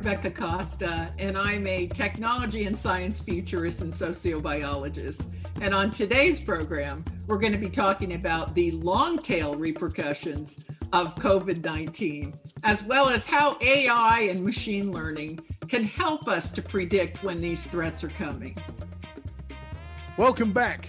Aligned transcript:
Rebecca 0.00 0.30
Costa, 0.30 1.12
and 1.18 1.36
I'm 1.36 1.66
a 1.66 1.86
technology 1.86 2.64
and 2.64 2.76
science 2.76 3.20
futurist 3.20 3.82
and 3.82 3.92
sociobiologist. 3.92 5.26
And 5.60 5.74
on 5.74 5.90
today's 5.90 6.40
program, 6.40 7.04
we're 7.26 7.36
going 7.36 7.52
to 7.52 7.58
be 7.58 7.68
talking 7.68 8.14
about 8.14 8.54
the 8.54 8.70
long 8.70 9.18
tail 9.18 9.52
repercussions 9.52 10.58
of 10.94 11.14
COVID 11.16 11.62
19, 11.62 12.32
as 12.62 12.82
well 12.82 13.10
as 13.10 13.26
how 13.26 13.58
AI 13.60 14.20
and 14.20 14.42
machine 14.42 14.90
learning 14.90 15.38
can 15.68 15.84
help 15.84 16.28
us 16.28 16.50
to 16.52 16.62
predict 16.62 17.22
when 17.22 17.38
these 17.38 17.66
threats 17.66 18.02
are 18.02 18.08
coming. 18.08 18.56
Welcome 20.16 20.50
back 20.50 20.88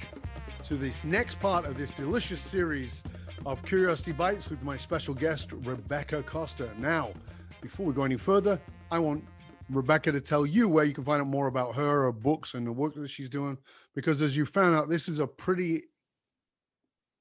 to 0.64 0.78
this 0.78 1.04
next 1.04 1.38
part 1.42 1.66
of 1.66 1.78
this 1.78 1.92
delicious 1.92 2.40
series 2.40 3.04
of 3.46 3.62
Curiosity 3.66 4.14
Bites 4.14 4.50
with 4.50 4.64
my 4.64 4.78
special 4.78 5.14
guest, 5.14 5.52
Rebecca 5.52 6.24
Costa. 6.24 6.70
Now, 6.78 7.12
before 7.60 7.86
we 7.86 7.94
go 7.94 8.04
any 8.04 8.16
further, 8.16 8.58
I 8.92 9.00
want 9.00 9.24
Rebecca 9.70 10.12
to 10.12 10.20
tell 10.20 10.46
you 10.46 10.68
where 10.68 10.84
you 10.84 10.94
can 10.94 11.06
find 11.06 11.22
out 11.22 11.28
more 11.28 11.48
about 11.48 11.74
her, 11.76 12.04
her 12.04 12.12
books, 12.12 12.54
and 12.54 12.68
the 12.68 12.74
work 12.74 12.94
that 12.96 13.10
she's 13.10 13.30
doing. 13.30 13.58
Because 13.96 14.22
as 14.22 14.36
you 14.36 14.46
found 14.46 14.76
out, 14.76 14.90
this 14.90 15.08
is 15.08 15.20
a 15.20 15.28
pretty 15.28 15.84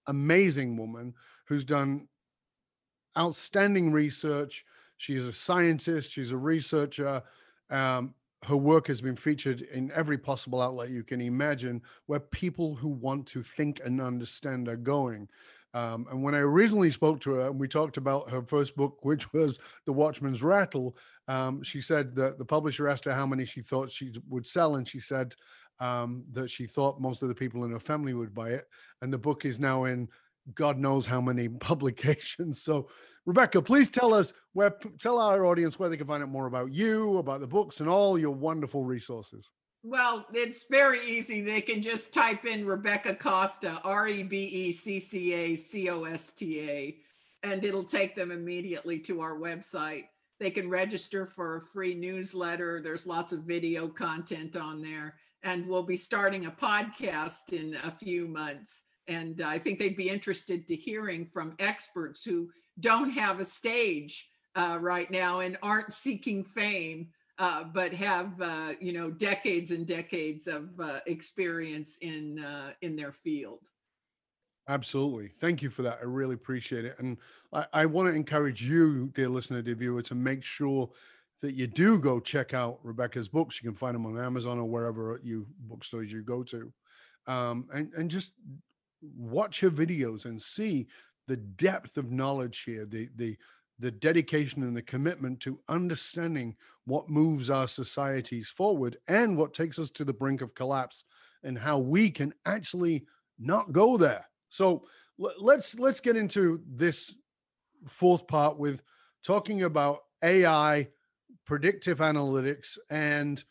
amazing 0.08 0.76
woman 0.76 1.14
who's 1.46 1.64
done 1.64 2.08
outstanding 3.16 3.92
research. 3.92 4.64
She 4.96 5.14
is 5.14 5.28
a 5.28 5.32
scientist, 5.32 6.10
she's 6.10 6.32
a 6.32 6.36
researcher. 6.36 7.22
Um, 7.70 8.14
her 8.44 8.56
work 8.56 8.88
has 8.88 9.00
been 9.00 9.16
featured 9.16 9.60
in 9.60 9.92
every 9.92 10.18
possible 10.18 10.60
outlet 10.60 10.90
you 10.90 11.04
can 11.04 11.20
imagine 11.20 11.82
where 12.06 12.20
people 12.20 12.74
who 12.74 12.88
want 12.88 13.26
to 13.26 13.42
think 13.42 13.80
and 13.84 14.00
understand 14.00 14.66
are 14.66 14.76
going. 14.76 15.28
Um, 15.72 16.06
and 16.10 16.22
when 16.22 16.34
I 16.34 16.38
originally 16.38 16.90
spoke 16.90 17.20
to 17.20 17.32
her 17.32 17.46
and 17.48 17.60
we 17.60 17.68
talked 17.68 17.96
about 17.96 18.30
her 18.30 18.42
first 18.42 18.76
book, 18.76 18.98
which 19.02 19.32
was 19.32 19.58
The 19.86 19.92
Watchman's 19.92 20.42
Rattle, 20.42 20.96
um, 21.30 21.62
she 21.62 21.80
said 21.80 22.16
that 22.16 22.38
the 22.38 22.44
publisher 22.44 22.88
asked 22.88 23.04
her 23.04 23.14
how 23.14 23.24
many 23.24 23.44
she 23.44 23.62
thought 23.62 23.92
she 23.92 24.12
would 24.28 24.44
sell. 24.44 24.74
And 24.74 24.86
she 24.86 24.98
said 24.98 25.36
um, 25.78 26.24
that 26.32 26.50
she 26.50 26.66
thought 26.66 27.00
most 27.00 27.22
of 27.22 27.28
the 27.28 27.34
people 27.36 27.62
in 27.62 27.70
her 27.70 27.78
family 27.78 28.14
would 28.14 28.34
buy 28.34 28.50
it. 28.50 28.66
And 29.00 29.12
the 29.12 29.18
book 29.18 29.44
is 29.44 29.60
now 29.60 29.84
in 29.84 30.08
God 30.56 30.76
knows 30.76 31.06
how 31.06 31.20
many 31.20 31.48
publications. 31.70 32.62
So, 32.62 32.88
Rebecca, 33.26 33.62
please 33.62 33.90
tell 33.90 34.12
us 34.12 34.34
where, 34.54 34.74
tell 34.98 35.20
our 35.20 35.46
audience 35.46 35.78
where 35.78 35.88
they 35.88 35.96
can 35.96 36.08
find 36.08 36.20
out 36.20 36.30
more 36.30 36.46
about 36.46 36.72
you, 36.72 37.18
about 37.18 37.40
the 37.40 37.46
books, 37.46 37.78
and 37.78 37.88
all 37.88 38.18
your 38.18 38.32
wonderful 38.32 38.82
resources. 38.84 39.48
Well, 39.84 40.26
it's 40.34 40.64
very 40.68 41.00
easy. 41.06 41.42
They 41.42 41.60
can 41.60 41.80
just 41.80 42.12
type 42.12 42.44
in 42.44 42.66
Rebecca 42.66 43.14
Costa, 43.14 43.80
R 43.84 44.08
E 44.08 44.24
B 44.24 44.36
E 44.36 44.72
C 44.72 44.98
C 44.98 45.32
A 45.32 45.54
C 45.54 45.88
O 45.90 46.04
S 46.04 46.32
T 46.32 46.60
A, 46.68 46.98
and 47.44 47.64
it'll 47.64 47.84
take 47.84 48.16
them 48.16 48.32
immediately 48.32 48.98
to 49.00 49.20
our 49.20 49.38
website. 49.38 50.06
They 50.40 50.50
can 50.50 50.68
register 50.68 51.26
for 51.26 51.56
a 51.56 51.62
free 51.62 51.94
newsletter. 51.94 52.80
There's 52.82 53.06
lots 53.06 53.32
of 53.32 53.44
video 53.44 53.86
content 53.86 54.56
on 54.56 54.82
there. 54.82 55.14
And 55.42 55.68
we'll 55.68 55.84
be 55.84 55.96
starting 55.96 56.46
a 56.46 56.50
podcast 56.50 57.52
in 57.52 57.76
a 57.84 57.90
few 57.90 58.26
months. 58.26 58.82
And 59.06 59.40
I 59.40 59.58
think 59.58 59.78
they'd 59.78 59.96
be 59.96 60.08
interested 60.08 60.66
to 60.66 60.74
hearing 60.74 61.26
from 61.26 61.54
experts 61.58 62.24
who 62.24 62.48
don't 62.80 63.10
have 63.10 63.38
a 63.38 63.44
stage 63.44 64.28
uh, 64.56 64.78
right 64.80 65.10
now 65.10 65.40
and 65.40 65.56
aren't 65.62 65.94
seeking 65.94 66.44
fame 66.44 67.08
uh, 67.40 67.64
but 67.64 67.92
have 67.94 68.38
uh, 68.40 68.72
you 68.80 68.92
know 68.92 69.10
decades 69.10 69.70
and 69.70 69.86
decades 69.86 70.46
of 70.46 70.68
uh, 70.78 71.00
experience 71.06 71.96
in 72.02 72.38
uh, 72.38 72.72
in 72.82 72.94
their 72.94 73.12
field. 73.12 73.60
Absolutely, 74.70 75.32
thank 75.40 75.62
you 75.62 75.68
for 75.68 75.82
that. 75.82 75.98
I 76.00 76.04
really 76.04 76.34
appreciate 76.34 76.84
it, 76.84 76.94
and 77.00 77.16
I, 77.52 77.66
I 77.72 77.86
want 77.86 78.08
to 78.08 78.14
encourage 78.14 78.62
you, 78.62 79.10
dear 79.14 79.28
listener, 79.28 79.62
dear 79.62 79.74
viewer, 79.74 80.00
to 80.02 80.14
make 80.14 80.44
sure 80.44 80.88
that 81.40 81.54
you 81.54 81.66
do 81.66 81.98
go 81.98 82.20
check 82.20 82.54
out 82.54 82.78
Rebecca's 82.84 83.28
books. 83.28 83.60
You 83.60 83.68
can 83.68 83.76
find 83.76 83.96
them 83.96 84.06
on 84.06 84.16
Amazon 84.16 84.60
or 84.60 84.66
wherever 84.66 85.18
you 85.24 85.44
bookstores 85.62 86.12
you 86.12 86.22
go 86.22 86.44
to, 86.44 86.72
um, 87.26 87.66
and 87.74 87.92
and 87.94 88.08
just 88.08 88.30
watch 89.16 89.58
her 89.58 89.70
videos 89.70 90.24
and 90.24 90.40
see 90.40 90.86
the 91.26 91.36
depth 91.36 91.96
of 91.98 92.12
knowledge 92.12 92.62
here, 92.62 92.86
the 92.86 93.08
the 93.16 93.36
the 93.80 93.90
dedication 93.90 94.62
and 94.62 94.76
the 94.76 94.82
commitment 94.82 95.40
to 95.40 95.58
understanding 95.68 96.54
what 96.84 97.10
moves 97.10 97.50
our 97.50 97.66
societies 97.66 98.50
forward 98.50 98.98
and 99.08 99.36
what 99.36 99.52
takes 99.52 99.80
us 99.80 99.90
to 99.90 100.04
the 100.04 100.12
brink 100.12 100.42
of 100.42 100.54
collapse 100.54 101.02
and 101.42 101.58
how 101.58 101.76
we 101.76 102.08
can 102.08 102.32
actually 102.46 103.04
not 103.40 103.72
go 103.72 103.96
there 103.96 104.26
so 104.50 104.84
let's 105.18 105.78
let's 105.78 106.00
get 106.00 106.16
into 106.16 106.60
this 106.68 107.14
fourth 107.88 108.26
part 108.26 108.58
with 108.58 108.82
talking 109.24 109.62
about 109.62 110.00
ai 110.22 110.86
predictive 111.46 111.98
analytics 111.98 112.76
and 112.90 113.42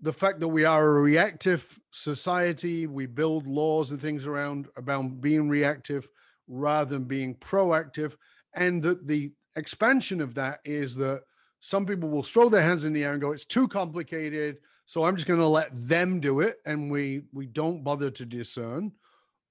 the 0.00 0.12
fact 0.12 0.38
that 0.38 0.46
we 0.46 0.64
are 0.64 0.98
a 0.98 1.02
reactive 1.02 1.80
society 1.90 2.86
we 2.86 3.06
build 3.06 3.48
laws 3.48 3.90
and 3.90 4.00
things 4.00 4.24
around 4.24 4.68
about 4.76 5.20
being 5.20 5.48
reactive 5.48 6.08
rather 6.46 6.90
than 6.90 7.04
being 7.04 7.34
proactive 7.34 8.14
and 8.54 8.80
that 8.82 9.06
the 9.06 9.32
expansion 9.56 10.20
of 10.20 10.34
that 10.34 10.60
is 10.64 10.94
that 10.96 11.22
some 11.60 11.84
people 11.84 12.08
will 12.08 12.22
throw 12.22 12.48
their 12.48 12.62
hands 12.62 12.84
in 12.84 12.92
the 12.92 13.04
air 13.04 13.12
and 13.12 13.20
go, 13.20 13.32
it's 13.32 13.44
too 13.44 13.68
complicated. 13.68 14.58
So 14.86 15.04
I'm 15.04 15.16
just 15.16 15.28
going 15.28 15.40
to 15.40 15.46
let 15.46 15.70
them 15.72 16.20
do 16.20 16.40
it. 16.40 16.56
And 16.64 16.90
we, 16.90 17.22
we 17.32 17.46
don't 17.46 17.82
bother 17.82 18.10
to 18.10 18.24
discern. 18.24 18.92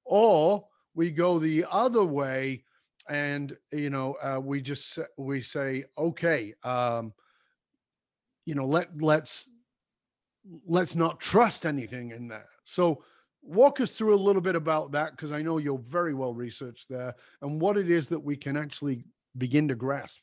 Or 0.07 0.65
we 0.95 1.11
go 1.11 1.37
the 1.37 1.65
other 1.69 2.03
way 2.03 2.63
and, 3.09 3.55
you 3.71 3.89
know, 3.89 4.15
uh, 4.21 4.39
we 4.39 4.61
just, 4.61 4.99
we 5.17 5.41
say, 5.41 5.85
okay, 5.97 6.53
um, 6.63 7.13
you 8.45 8.55
know, 8.55 8.65
let, 8.65 8.89
let's, 9.01 9.47
let's 10.65 10.95
not 10.95 11.19
trust 11.19 11.65
anything 11.65 12.11
in 12.11 12.27
there. 12.27 12.47
So 12.65 13.03
walk 13.41 13.79
us 13.79 13.97
through 13.97 14.15
a 14.15 14.17
little 14.17 14.41
bit 14.41 14.55
about 14.55 14.91
that 14.93 15.11
because 15.11 15.31
I 15.31 15.41
know 15.41 15.57
you're 15.57 15.77
very 15.77 16.13
well 16.13 16.33
researched 16.33 16.89
there 16.89 17.15
and 17.41 17.61
what 17.61 17.77
it 17.77 17.89
is 17.89 18.07
that 18.09 18.19
we 18.19 18.35
can 18.35 18.57
actually 18.57 19.05
begin 19.37 19.67
to 19.69 19.75
grasp. 19.75 20.19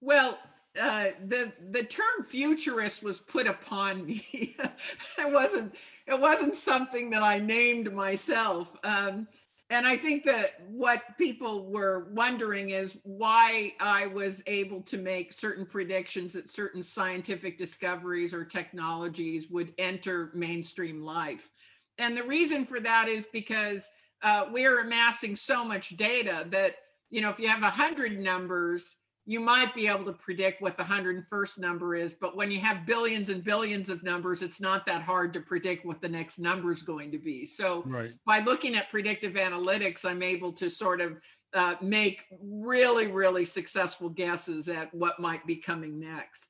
Well, 0.00 0.38
uh, 0.80 1.10
the 1.26 1.52
the 1.70 1.82
term 1.82 2.24
futurist 2.24 3.02
was 3.02 3.18
put 3.20 3.46
upon 3.46 4.06
me. 4.06 4.24
it 5.18 5.32
wasn't 5.32 5.74
it 6.06 6.18
wasn't 6.18 6.54
something 6.54 7.10
that 7.10 7.22
I 7.22 7.38
named 7.38 7.92
myself. 7.92 8.74
Um, 8.84 9.28
and 9.70 9.86
I 9.86 9.98
think 9.98 10.24
that 10.24 10.62
what 10.68 11.18
people 11.18 11.66
were 11.66 12.08
wondering 12.14 12.70
is 12.70 12.96
why 13.02 13.74
I 13.80 14.06
was 14.06 14.42
able 14.46 14.80
to 14.82 14.96
make 14.96 15.32
certain 15.32 15.66
predictions 15.66 16.32
that 16.32 16.48
certain 16.48 16.82
scientific 16.82 17.58
discoveries 17.58 18.32
or 18.32 18.44
technologies 18.44 19.50
would 19.50 19.74
enter 19.76 20.30
mainstream 20.34 21.02
life. 21.02 21.50
And 21.98 22.16
the 22.16 22.22
reason 22.22 22.64
for 22.64 22.80
that 22.80 23.08
is 23.08 23.26
because 23.26 23.86
uh, 24.22 24.46
we're 24.50 24.80
amassing 24.80 25.36
so 25.36 25.62
much 25.64 25.96
data 25.98 26.46
that, 26.50 26.76
you 27.10 27.20
know, 27.20 27.28
if 27.28 27.38
you 27.38 27.48
have 27.48 27.60
100 27.60 28.18
numbers, 28.18 28.96
you 29.28 29.40
might 29.40 29.74
be 29.74 29.86
able 29.86 30.06
to 30.06 30.12
predict 30.14 30.62
what 30.62 30.78
the 30.78 30.82
101st 30.82 31.58
number 31.58 31.94
is. 31.94 32.14
But 32.14 32.34
when 32.34 32.50
you 32.50 32.60
have 32.60 32.86
billions 32.86 33.28
and 33.28 33.44
billions 33.44 33.90
of 33.90 34.02
numbers, 34.02 34.40
it's 34.40 34.58
not 34.58 34.86
that 34.86 35.02
hard 35.02 35.34
to 35.34 35.40
predict 35.40 35.84
what 35.84 36.00
the 36.00 36.08
next 36.08 36.38
number 36.38 36.72
is 36.72 36.80
going 36.80 37.12
to 37.12 37.18
be. 37.18 37.44
So 37.44 37.82
right. 37.84 38.12
by 38.24 38.38
looking 38.38 38.74
at 38.74 38.88
predictive 38.88 39.34
analytics, 39.34 40.06
I'm 40.06 40.22
able 40.22 40.50
to 40.54 40.70
sort 40.70 41.02
of 41.02 41.18
uh, 41.52 41.74
make 41.82 42.22
really, 42.40 43.08
really 43.08 43.44
successful 43.44 44.08
guesses 44.08 44.66
at 44.70 44.92
what 44.94 45.20
might 45.20 45.46
be 45.46 45.56
coming 45.56 46.00
next. 46.00 46.48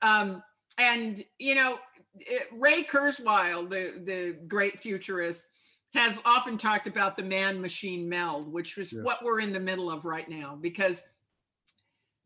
Um, 0.00 0.40
and, 0.78 1.24
you 1.40 1.56
know, 1.56 1.80
it, 2.14 2.46
Ray 2.52 2.84
Kurzweil, 2.84 3.68
the, 3.68 4.04
the 4.04 4.36
great 4.46 4.78
futurist, 4.78 5.46
has 5.94 6.20
often 6.24 6.56
talked 6.56 6.86
about 6.86 7.16
the 7.16 7.24
man 7.24 7.60
machine 7.60 8.08
meld, 8.08 8.52
which 8.52 8.78
is 8.78 8.92
yeah. 8.92 9.02
what 9.02 9.24
we're 9.24 9.40
in 9.40 9.52
the 9.52 9.58
middle 9.58 9.90
of 9.90 10.04
right 10.04 10.28
now, 10.28 10.56
because 10.60 11.02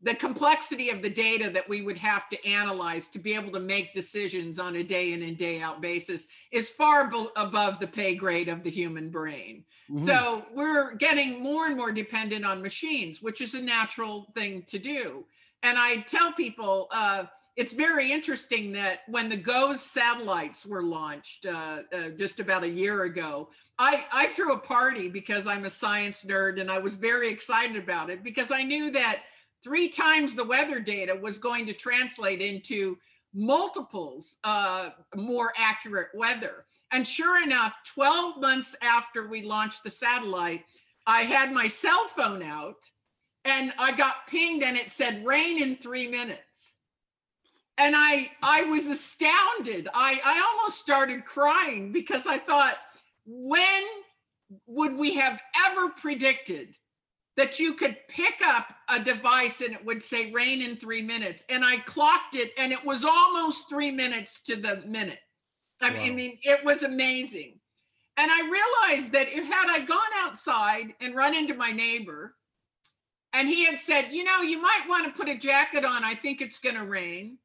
the 0.05 0.13
complexity 0.13 0.91
of 0.91 1.01
the 1.01 1.09
data 1.09 1.49
that 1.49 1.67
we 1.67 1.81
would 1.81 1.97
have 1.97 2.29
to 2.29 2.47
analyze 2.47 3.09
to 3.09 3.17
be 3.17 3.33
able 3.33 3.51
to 3.51 3.59
make 3.59 3.91
decisions 3.91 4.59
on 4.59 4.75
a 4.75 4.83
day 4.83 5.13
in 5.13 5.23
and 5.23 5.35
day 5.35 5.59
out 5.59 5.81
basis 5.81 6.27
is 6.51 6.69
far 6.69 7.09
be- 7.09 7.27
above 7.35 7.79
the 7.79 7.87
pay 7.87 8.13
grade 8.13 8.47
of 8.47 8.61
the 8.61 8.69
human 8.69 9.09
brain. 9.09 9.63
Mm-hmm. 9.89 10.05
So 10.05 10.45
we're 10.53 10.93
getting 10.93 11.41
more 11.41 11.65
and 11.65 11.75
more 11.75 11.91
dependent 11.91 12.45
on 12.45 12.61
machines, 12.61 13.23
which 13.23 13.41
is 13.41 13.55
a 13.55 13.61
natural 13.61 14.27
thing 14.35 14.61
to 14.67 14.77
do. 14.77 15.25
And 15.63 15.75
I 15.75 15.97
tell 16.01 16.31
people, 16.31 16.87
uh, 16.91 17.23
it's 17.55 17.73
very 17.73 18.11
interesting 18.11 18.71
that 18.73 18.99
when 19.07 19.27
the 19.27 19.37
GOES 19.37 19.81
satellites 19.81 20.67
were 20.67 20.83
launched 20.83 21.47
uh, 21.47 21.79
uh, 21.91 22.09
just 22.15 22.39
about 22.39 22.61
a 22.61 22.69
year 22.69 23.03
ago, 23.03 23.49
I, 23.79 24.05
I 24.13 24.27
threw 24.27 24.53
a 24.53 24.59
party 24.59 25.09
because 25.09 25.47
I'm 25.47 25.65
a 25.65 25.69
science 25.69 26.23
nerd 26.23 26.61
and 26.61 26.69
I 26.69 26.77
was 26.77 26.93
very 26.93 27.29
excited 27.29 27.75
about 27.75 28.11
it 28.11 28.23
because 28.23 28.51
I 28.51 28.61
knew 28.61 28.91
that 28.91 29.21
three 29.65 29.89
times 29.89 30.35
the 30.35 30.45
weather 30.45 30.79
data 30.79 31.15
was 31.15 31.39
going 31.39 31.65
to 31.67 31.73
translate 31.73 32.41
into 32.41 32.97
multiples 33.33 34.37
uh, 34.45 34.91
more 35.15 35.51
accurate 35.57 36.09
weather. 36.15 36.65
And 36.91 37.07
sure 37.07 37.43
enough, 37.43 37.77
12 37.95 38.39
months 38.41 38.75
after 38.83 39.27
we 39.27 39.41
launched 39.43 39.83
the 39.83 39.91
satellite, 39.91 40.63
I 41.07 41.23
had 41.23 41.51
my 41.51 41.67
cell 41.67 42.07
phone 42.15 42.43
out 42.43 42.89
and 43.45 43.73
I 43.79 43.91
got 43.93 44.27
pinged 44.27 44.63
and 44.63 44.77
it 44.77 44.91
said 44.91 45.25
rain 45.25 45.61
in 45.61 45.77
three 45.77 46.07
minutes. 46.07 46.75
and 47.77 47.95
I 47.97 48.31
I 48.43 48.63
was 48.63 48.87
astounded. 48.87 49.89
I 49.93 50.21
I 50.25 50.53
almost 50.53 50.79
started 50.79 51.25
crying 51.25 51.91
because 51.91 52.27
I 52.27 52.37
thought, 52.39 52.77
when 53.25 53.83
would 54.67 54.95
we 54.95 55.15
have 55.15 55.41
ever 55.67 55.89
predicted 55.89 56.75
that 57.37 57.59
you 57.59 57.73
could 57.73 57.97
pick 58.07 58.41
up 58.45 58.67
a 58.89 58.99
device 58.99 59.61
and 59.61 59.73
it 59.73 59.85
would 59.85 60.01
say 60.01 60.31
rain 60.31 60.61
in 60.61 60.77
three 60.77 61.01
minutes? 61.01 61.43
And 61.49 61.65
I 61.65 61.77
clocked 61.77 62.35
it, 62.35 62.51
and 62.57 62.71
it 62.71 62.83
was 62.83 63.03
almost 63.03 63.69
three 63.69 63.91
minutes 63.91 64.39
to 64.45 64.55
the 64.55 64.77
minute. 64.85 65.19
I 65.81 65.91
mean, 65.91 66.11
Wow. 66.11 66.15
mean, 66.15 66.37
it 66.43 66.63
was 66.63 66.83
amazing. 66.83 67.59
And 68.17 68.31
I 68.31 68.41
realized 68.87 69.11
that 69.11 69.27
if 69.27 69.45
had 69.45 69.69
I 69.69 69.81
gone 69.81 69.99
outside 70.17 70.93
and 71.01 71.15
run 71.15 71.35
into 71.35 71.53
my 71.53 71.71
neighbor, 71.71 72.35
and 73.33 73.49
he 73.49 73.65
had 73.65 73.77
said, 73.79 74.07
you 74.11 74.23
know, 74.23 74.39
you 74.41 74.61
might 74.61 74.85
want 74.87 75.05
to 75.05 75.11
put 75.11 75.27
a 75.27 75.35
jacket 75.35 75.83
on. 75.83 76.05
I 76.05 76.15
think 76.15 76.39
it's 76.39 76.57
going 76.57 76.75
to 76.75 76.85
rain. 76.85 77.37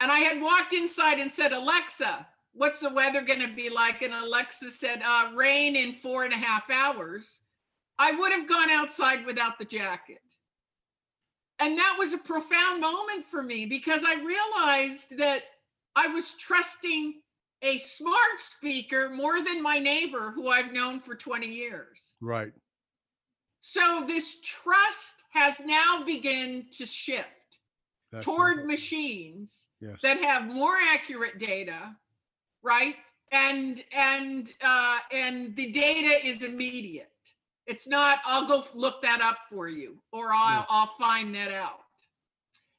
And 0.00 0.12
I 0.12 0.18
had 0.18 0.42
walked 0.42 0.74
inside 0.74 1.18
and 1.18 1.32
said, 1.32 1.52
Alexa, 1.52 2.26
what's 2.52 2.80
the 2.80 2.90
weather 2.92 3.22
going 3.22 3.40
to 3.40 3.48
be 3.48 3.70
like? 3.70 4.02
And 4.02 4.12
Alexa 4.12 4.70
said, 4.70 5.00
uh, 5.02 5.30
rain 5.34 5.74
in 5.74 5.94
four 5.94 6.24
and 6.24 6.34
a 6.34 6.36
half 6.36 6.68
hours. 6.70 7.40
I 7.98 8.12
would 8.12 8.32
have 8.32 8.48
gone 8.48 8.70
outside 8.70 9.26
without 9.26 9.58
the 9.58 9.64
jacket. 9.64 10.22
And 11.58 11.76
that 11.76 11.96
was 11.98 12.12
a 12.12 12.18
profound 12.18 12.80
moment 12.80 13.24
for 13.24 13.42
me 13.42 13.66
because 13.66 14.04
I 14.06 14.14
realized 14.22 15.18
that 15.18 15.42
I 15.96 16.06
was 16.06 16.34
trusting 16.34 17.14
a 17.62 17.76
smart 17.78 18.38
speaker 18.38 19.10
more 19.10 19.42
than 19.42 19.60
my 19.60 19.78
neighbor 19.80 20.30
who 20.32 20.48
I've 20.48 20.72
known 20.72 21.00
for 21.00 21.16
20 21.16 21.48
years. 21.48 22.14
Right. 22.20 22.52
So 23.60 24.04
this 24.06 24.40
trust 24.40 25.14
has 25.30 25.58
now 25.60 26.04
begun 26.06 26.66
to 26.78 26.86
shift 26.86 27.26
That's 28.12 28.24
toward 28.24 28.60
it. 28.60 28.66
machines 28.66 29.66
Yes. 29.80 29.98
that 30.02 30.18
have 30.18 30.46
more 30.46 30.76
accurate 30.92 31.38
data, 31.38 31.96
right? 32.62 32.94
And 33.32 33.84
and 33.92 34.52
uh, 34.62 34.98
and 35.12 35.54
the 35.56 35.70
data 35.70 36.24
is 36.26 36.42
immediate. 36.42 37.10
It's 37.68 37.86
not. 37.86 38.18
I'll 38.24 38.46
go 38.46 38.64
look 38.74 39.02
that 39.02 39.20
up 39.20 39.38
for 39.48 39.68
you, 39.68 39.98
or 40.10 40.32
I'll 40.32 40.60
Yeah. 40.60 40.64
I'll 40.68 40.94
find 40.98 41.34
that 41.34 41.52
out. 41.52 41.80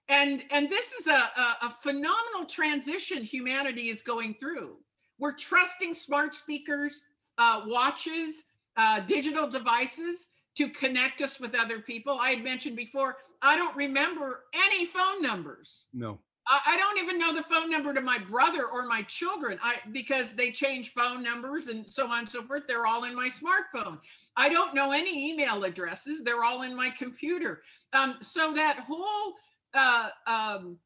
And 0.09 0.43
and 0.51 0.69
this 0.69 0.91
is 0.93 1.07
a, 1.07 1.11
a 1.11 1.57
a 1.67 1.69
phenomenal 1.69 2.45
transition 2.47 3.23
humanity 3.23 3.89
is 3.89 4.01
going 4.01 4.33
through. 4.33 4.77
We're 5.19 5.35
trusting 5.35 5.93
smart 5.93 6.33
speakers, 6.35 7.01
uh, 7.37 7.61
watches, 7.67 8.43
uh, 8.77 9.01
digital 9.01 9.47
devices 9.47 10.29
to 10.55 10.69
connect 10.69 11.21
us 11.21 11.39
with 11.39 11.53
other 11.55 11.79
people. 11.79 12.17
I 12.19 12.31
had 12.31 12.43
mentioned 12.43 12.75
before. 12.75 13.17
I 13.41 13.55
don't 13.55 13.75
remember 13.77 14.45
any 14.65 14.85
phone 14.85 15.21
numbers. 15.21 15.85
no. 15.93 16.19
I, 16.47 16.77
don't 16.77 16.97
even 16.97 17.19
know 17.19 17.33
the 17.33 17.43
phone 17.43 17.69
number 17.69 17.93
to 17.93 18.01
my 18.01 18.17
brother 18.17 18.65
or 18.65 18.85
my 18.85 19.03
children. 19.03 19.59
I 19.61 19.75
because 19.91 20.33
they 20.33 20.51
change 20.51 20.93
phone 20.93 21.21
numbers 21.21 21.67
and 21.67 21.87
so 21.87 22.07
on 22.07 22.19
and 22.19 22.29
so 22.29 22.41
forth. 22.43 22.63
They're 22.67 22.87
all 22.87 23.03
in 23.03 23.15
my 23.15 23.29
smartphone. 23.29 23.99
I 24.35 24.49
don't 24.49 24.73
know 24.73 24.91
any 24.91 25.31
email 25.31 25.63
addresses. 25.63 26.23
They're 26.23 26.43
all 26.43 26.63
in 26.63 26.75
my 26.75 26.89
computer. 26.89 27.61
Um, 27.93 28.17
so 28.21 28.53
that 28.53 28.79
whole, 28.87 29.35
uh, 29.73 30.09
um, 30.25 30.77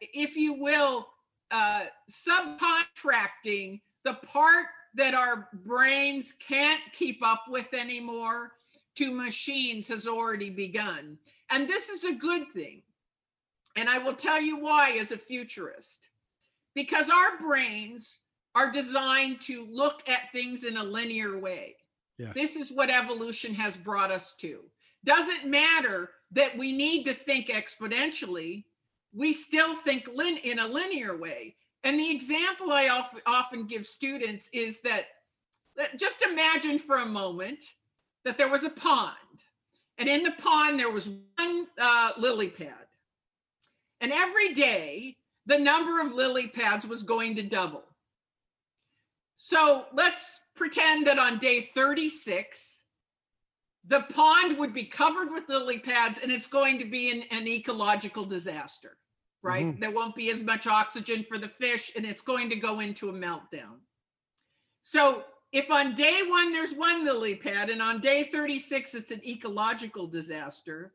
if 0.00 0.36
you 0.36 0.54
will, 0.54 1.08
uh, 1.50 1.86
subcontracting 2.10 3.80
the 4.04 4.14
part 4.14 4.66
that 4.94 5.14
our 5.14 5.48
brains 5.64 6.34
can't 6.38 6.80
keep 6.92 7.24
up 7.24 7.44
with 7.48 7.72
anymore 7.74 8.52
to 8.96 9.12
machines 9.12 9.88
has 9.88 10.06
already 10.06 10.50
begun. 10.50 11.18
And 11.50 11.68
this 11.68 11.88
is 11.88 12.04
a 12.04 12.14
good 12.14 12.52
thing. 12.52 12.82
And 13.78 13.88
I 13.88 13.98
will 13.98 14.14
tell 14.14 14.40
you 14.40 14.58
why 14.58 14.92
as 15.00 15.12
a 15.12 15.18
futurist. 15.18 16.08
Because 16.74 17.08
our 17.08 17.38
brains 17.38 18.18
are 18.54 18.72
designed 18.72 19.40
to 19.42 19.66
look 19.70 20.08
at 20.08 20.32
things 20.32 20.64
in 20.64 20.76
a 20.76 20.82
linear 20.82 21.38
way. 21.38 21.76
Yes. 22.18 22.32
This 22.34 22.56
is 22.56 22.72
what 22.72 22.90
evolution 22.90 23.54
has 23.54 23.76
brought 23.76 24.10
us 24.10 24.34
to. 24.38 24.60
Doesn't 25.04 25.46
matter 25.46 26.10
that 26.32 26.58
we 26.58 26.72
need 26.72 27.04
to 27.04 27.14
think 27.14 27.46
exponentially, 27.46 28.64
we 29.14 29.32
still 29.32 29.76
think 29.76 30.08
lin- 30.12 30.38
in 30.38 30.58
a 30.58 30.66
linear 30.66 31.16
way. 31.16 31.54
And 31.84 31.98
the 31.98 32.10
example 32.10 32.72
I 32.72 32.88
of- 32.88 33.22
often 33.26 33.66
give 33.66 33.86
students 33.86 34.50
is 34.52 34.80
that 34.80 35.06
that 35.76 35.96
just 35.96 36.22
imagine 36.22 36.80
for 36.80 36.96
a 36.96 37.06
moment 37.06 37.62
that 38.24 38.36
there 38.36 38.48
was 38.48 38.64
a 38.64 38.70
pond, 38.70 39.14
and 39.98 40.08
in 40.08 40.24
the 40.24 40.32
pond 40.32 40.80
there 40.80 40.90
was 40.90 41.08
one 41.38 41.68
uh, 41.78 42.10
lily 42.18 42.48
pad. 42.48 42.87
And 44.00 44.12
every 44.12 44.54
day, 44.54 45.16
the 45.46 45.58
number 45.58 46.00
of 46.00 46.12
lily 46.12 46.48
pads 46.48 46.86
was 46.86 47.02
going 47.02 47.34
to 47.36 47.42
double. 47.42 47.84
So 49.38 49.86
let's 49.92 50.42
pretend 50.54 51.06
that 51.06 51.18
on 51.18 51.38
day 51.38 51.62
36, 51.62 52.82
the 53.86 54.02
pond 54.10 54.58
would 54.58 54.74
be 54.74 54.84
covered 54.84 55.30
with 55.30 55.48
lily 55.48 55.78
pads 55.78 56.18
and 56.22 56.30
it's 56.30 56.46
going 56.46 56.78
to 56.78 56.84
be 56.84 57.10
an, 57.10 57.22
an 57.30 57.48
ecological 57.48 58.24
disaster, 58.24 58.98
right? 59.42 59.66
Mhm. 59.66 59.80
There 59.80 59.92
won't 59.92 60.14
be 60.14 60.30
as 60.30 60.42
much 60.42 60.66
oxygen 60.66 61.24
for 61.24 61.38
the 61.38 61.48
fish 61.48 61.92
and 61.96 62.04
it's 62.04 62.20
going 62.20 62.50
to 62.50 62.56
go 62.56 62.80
into 62.80 63.08
a 63.08 63.12
meltdown. 63.12 63.78
So 64.82 65.24
if 65.52 65.70
on 65.70 65.94
day 65.94 66.22
one 66.26 66.52
there's 66.52 66.74
one 66.74 67.04
lily 67.04 67.36
pad 67.36 67.70
and 67.70 67.80
on 67.80 68.00
day 68.00 68.24
36 68.24 68.94
it's 68.94 69.10
an 69.10 69.26
ecological 69.26 70.06
disaster, 70.06 70.92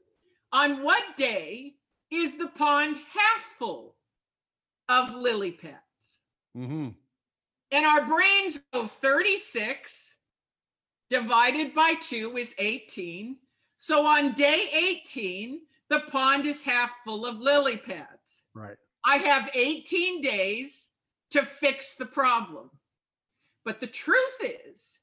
on 0.52 0.84
what 0.84 1.18
day 1.18 1.74
is 2.14 2.38
the 2.38 2.48
pond 2.48 2.96
half 2.96 3.42
full 3.58 3.96
of 4.90 5.14
lily 5.14 5.52
pads? 5.52 6.20
hmm 6.56 6.90
And 7.72 7.86
our 7.86 8.06
brains 8.06 8.60
go 8.72 8.86
36 8.86 10.14
divided 11.10 11.74
by 11.74 11.96
2 12.02 12.38
is 12.38 12.54
18. 12.58 13.38
So 13.80 14.06
on 14.06 14.34
day 14.34 14.70
18, 14.74 15.62
the 15.90 16.02
pond 16.12 16.46
is 16.46 16.64
half 16.64 16.94
full 17.06 17.26
of 17.26 17.40
lily 17.40 17.78
pads. 17.78 18.44
Right. 18.54 18.78
I 19.06 19.18
have 19.18 19.50
18 19.54 20.22
days 20.22 20.90
to 21.32 21.44
fix 21.44 21.96
the 21.96 22.06
problem. 22.06 22.70
But 23.66 23.80
the 23.80 23.88
truth 23.88 24.40
is, 24.42 25.00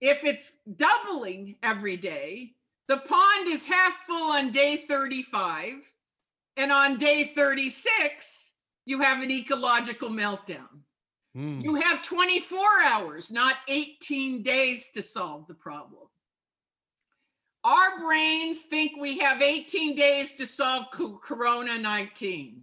if 0.00 0.24
it's 0.24 0.54
doubling 0.76 1.56
every 1.62 1.96
day, 1.96 2.52
the 2.88 2.98
pond 2.98 3.48
is 3.48 3.66
half 3.66 3.94
full 4.06 4.32
on 4.32 4.50
day 4.50 4.76
35. 4.76 5.90
And 6.56 6.70
on 6.70 6.98
day 6.98 7.24
36, 7.24 8.52
you 8.86 9.00
have 9.00 9.22
an 9.22 9.30
ecological 9.30 10.08
meltdown. 10.08 10.68
Mm. 11.36 11.64
You 11.64 11.74
have 11.76 12.02
24 12.02 12.58
hours, 12.84 13.32
not 13.32 13.56
18 13.68 14.42
days 14.42 14.90
to 14.94 15.02
solve 15.02 15.46
the 15.46 15.54
problem. 15.54 16.02
Our 17.64 17.98
brains 17.98 18.60
think 18.62 18.92
we 19.00 19.18
have 19.18 19.40
18 19.40 19.94
days 19.94 20.34
to 20.36 20.46
solve 20.46 20.90
Corona 20.90 21.78
19. 21.78 22.60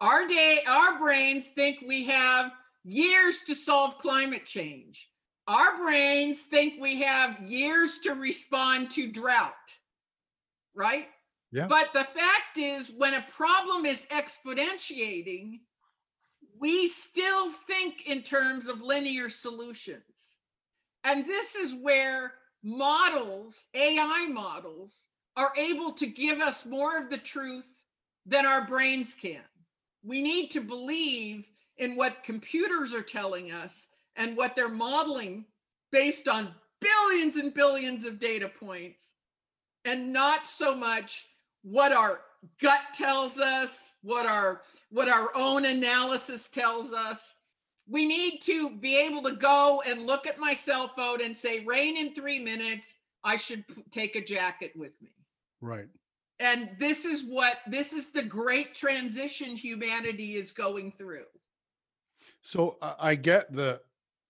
Our 0.00 0.26
day, 0.26 0.60
our 0.66 0.98
brains 0.98 1.48
think 1.48 1.84
we 1.86 2.04
have 2.04 2.52
years 2.82 3.42
to 3.42 3.54
solve 3.54 3.98
climate 3.98 4.46
change. 4.46 5.10
Our 5.46 5.78
brains 5.78 6.40
think 6.40 6.80
we 6.80 7.02
have 7.02 7.38
years 7.40 7.98
to 8.04 8.14
respond 8.14 8.90
to 8.92 9.12
drought. 9.12 9.52
Right? 10.74 11.08
Yeah. 11.52 11.66
But 11.66 11.92
the 11.92 12.04
fact 12.04 12.58
is, 12.58 12.90
when 12.96 13.14
a 13.14 13.24
problem 13.30 13.86
is 13.86 14.06
exponentiating, 14.10 15.60
we 16.58 16.88
still 16.88 17.52
think 17.66 18.06
in 18.06 18.22
terms 18.22 18.68
of 18.68 18.80
linear 18.80 19.28
solutions. 19.28 20.36
And 21.04 21.26
this 21.26 21.54
is 21.54 21.74
where 21.74 22.32
models, 22.62 23.66
AI 23.74 24.26
models, 24.30 25.06
are 25.36 25.52
able 25.56 25.92
to 25.92 26.06
give 26.06 26.40
us 26.40 26.64
more 26.64 26.98
of 26.98 27.10
the 27.10 27.18
truth 27.18 27.84
than 28.24 28.44
our 28.44 28.66
brains 28.66 29.14
can. 29.14 29.42
We 30.02 30.22
need 30.22 30.50
to 30.52 30.60
believe 30.60 31.46
in 31.78 31.94
what 31.94 32.24
computers 32.24 32.94
are 32.94 33.02
telling 33.02 33.52
us 33.52 33.86
and 34.16 34.36
what 34.36 34.56
they're 34.56 34.68
modeling 34.68 35.44
based 35.92 36.26
on 36.26 36.54
billions 36.80 37.36
and 37.36 37.54
billions 37.54 38.04
of 38.04 38.18
data 38.18 38.48
points, 38.48 39.14
and 39.84 40.12
not 40.12 40.46
so 40.46 40.74
much 40.74 41.26
what 41.66 41.92
our 41.92 42.20
gut 42.62 42.80
tells 42.94 43.38
us, 43.38 43.92
what 44.02 44.24
our 44.24 44.62
what 44.90 45.08
our 45.08 45.30
own 45.34 45.64
analysis 45.64 46.48
tells 46.48 46.92
us. 46.92 47.34
We 47.88 48.06
need 48.06 48.40
to 48.42 48.70
be 48.70 48.96
able 48.96 49.22
to 49.22 49.32
go 49.32 49.82
and 49.86 50.06
look 50.06 50.26
at 50.26 50.38
my 50.38 50.54
cell 50.54 50.88
phone 50.88 51.22
and 51.22 51.36
say, 51.36 51.60
rain 51.60 51.96
in 51.96 52.14
three 52.14 52.38
minutes, 52.38 52.96
I 53.24 53.36
should 53.36 53.64
take 53.90 54.16
a 54.16 54.24
jacket 54.24 54.72
with 54.76 54.92
me. 55.00 55.08
Right. 55.60 55.86
And 56.40 56.70
this 56.78 57.04
is 57.04 57.24
what, 57.24 57.58
this 57.68 57.92
is 57.92 58.10
the 58.10 58.22
great 58.22 58.74
transition 58.74 59.56
humanity 59.56 60.36
is 60.36 60.50
going 60.50 60.92
through. 60.92 61.24
So 62.42 62.76
I 62.80 63.14
get 63.14 63.52
that 63.54 63.82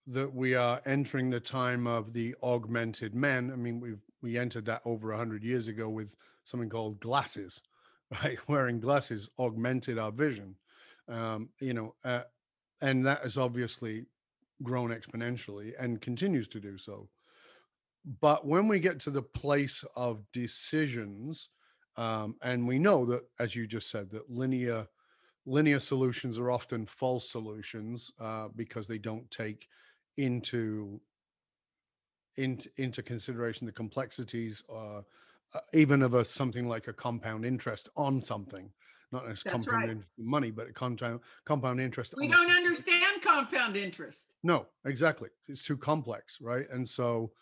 that 0.09 0.33
we 0.33 0.55
are 0.55 0.81
entering 0.87 1.31
the 1.31 1.41
time 1.41 1.87
of 1.87 2.13
the 2.13 2.35
augmented 2.43 3.15
men. 3.15 3.51
I 3.53 3.57
mean, 3.57 3.81
we've 3.81 4.01
we 4.23 4.39
entered 4.39 4.65
that 4.67 4.83
over 4.85 5.13
a 5.13 5.17
hundred 5.17 5.43
years 5.43 5.69
ago 5.69 5.89
with 5.89 6.15
something 6.47 6.71
called 6.71 7.01
glasses, 7.01 7.61
right? 8.23 8.39
Wearing 8.49 8.81
glasses 8.81 9.29
augmented 9.39 9.99
our 9.99 10.13
vision, 10.13 10.57
um, 11.09 11.51
you 11.61 11.75
know, 11.75 11.95
uh, 12.05 12.23
and 12.81 13.05
that 13.07 13.23
has 13.23 13.37
obviously 13.37 14.07
grown 14.63 14.91
exponentially 14.91 15.73
and 15.79 16.01
continues 16.01 16.49
to 16.49 16.61
do 16.61 16.79
so. 16.79 17.09
But 18.21 18.47
when 18.47 18.69
we 18.69 18.79
get 18.79 19.01
to 19.01 19.11
the 19.11 19.23
place 19.23 19.85
of 19.97 20.23
decisions, 20.33 21.49
um, 21.97 22.37
and 22.43 22.67
we 22.67 22.79
know 22.79 23.05
that, 23.07 23.23
as 23.41 23.57
you 23.57 23.67
just 23.67 23.91
said, 23.91 24.11
that 24.11 24.31
linear 24.31 24.87
linear 25.49 25.79
solutions 25.79 26.39
are 26.39 26.51
often 26.51 26.87
false 26.87 27.31
solutions 27.31 28.11
uh, 28.21 28.49
because 28.57 28.89
they 28.89 28.99
don't 28.99 29.31
take 29.31 29.69
into 30.17 31.01
into, 32.37 32.69
into 32.77 33.03
consideration 33.03 33.67
the 33.67 33.73
complexities 33.73 34.63
uh, 34.75 35.01
even 35.73 36.03
of 36.03 36.15
a 36.15 36.25
something 36.25 36.69
like 36.69 36.89
a 36.89 36.93
compound 36.93 37.45
interest 37.45 37.89
on 37.97 38.23
something 38.23 38.71
not 39.13 39.29
as 39.29 39.43
That's 39.43 39.53
compound 39.53 39.83
right. 39.83 39.91
interest 39.91 40.11
money 40.19 40.51
but 40.51 40.69
a 40.69 40.73
compound 40.73 41.21
compound 41.45 41.81
interest 41.81 42.15
We 42.17 42.27
on 42.27 42.33
don't 42.33 42.51
understand 42.51 43.23
compound 43.23 43.77
interest. 43.77 44.35
No, 44.43 44.67
exactly. 44.85 45.29
It's 45.49 45.65
too 45.65 45.77
complex, 45.77 46.39
right? 46.41 46.67
And 46.71 46.89
so, 46.89 47.33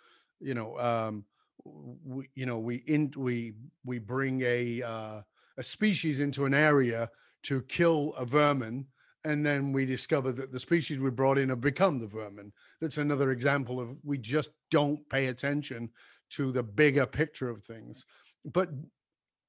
you 0.40 0.54
know, 0.54 0.78
um, 0.78 1.25
we, 1.64 2.28
you 2.35 2.47
know, 2.47 2.59
we 2.59 2.76
in 2.87 3.12
we 3.16 3.54
we 3.85 3.99
bring 3.99 4.42
a 4.42 4.83
uh, 4.83 5.21
a 5.56 5.62
species 5.62 6.21
into 6.21 6.44
an 6.47 6.54
area 6.54 7.11
to 7.44 7.62
kill 7.62 8.14
a 8.18 8.25
vermin, 8.25 8.87
and 9.25 9.44
then 9.44 9.73
we 9.73 9.87
discover 9.87 10.33
that 10.33 10.52
the 10.52 10.61
species 10.61 10.99
we 10.99 11.11
brought 11.11 11.38
in 11.38 11.50
have 11.50 11.61
become 11.61 11.99
the 11.99 12.06
vermin. 12.06 12.52
That's 12.80 12.99
another 12.99 13.30
example 13.30 13.80
of 13.80 13.97
we 14.02 14.18
just 14.18 14.50
don't 14.71 15.09
pay 15.09 15.26
attention 15.26 15.90
to 16.31 16.52
the 16.52 16.62
bigger 16.62 17.07
picture 17.07 17.49
of 17.49 17.62
things. 17.64 18.04
But 18.45 18.71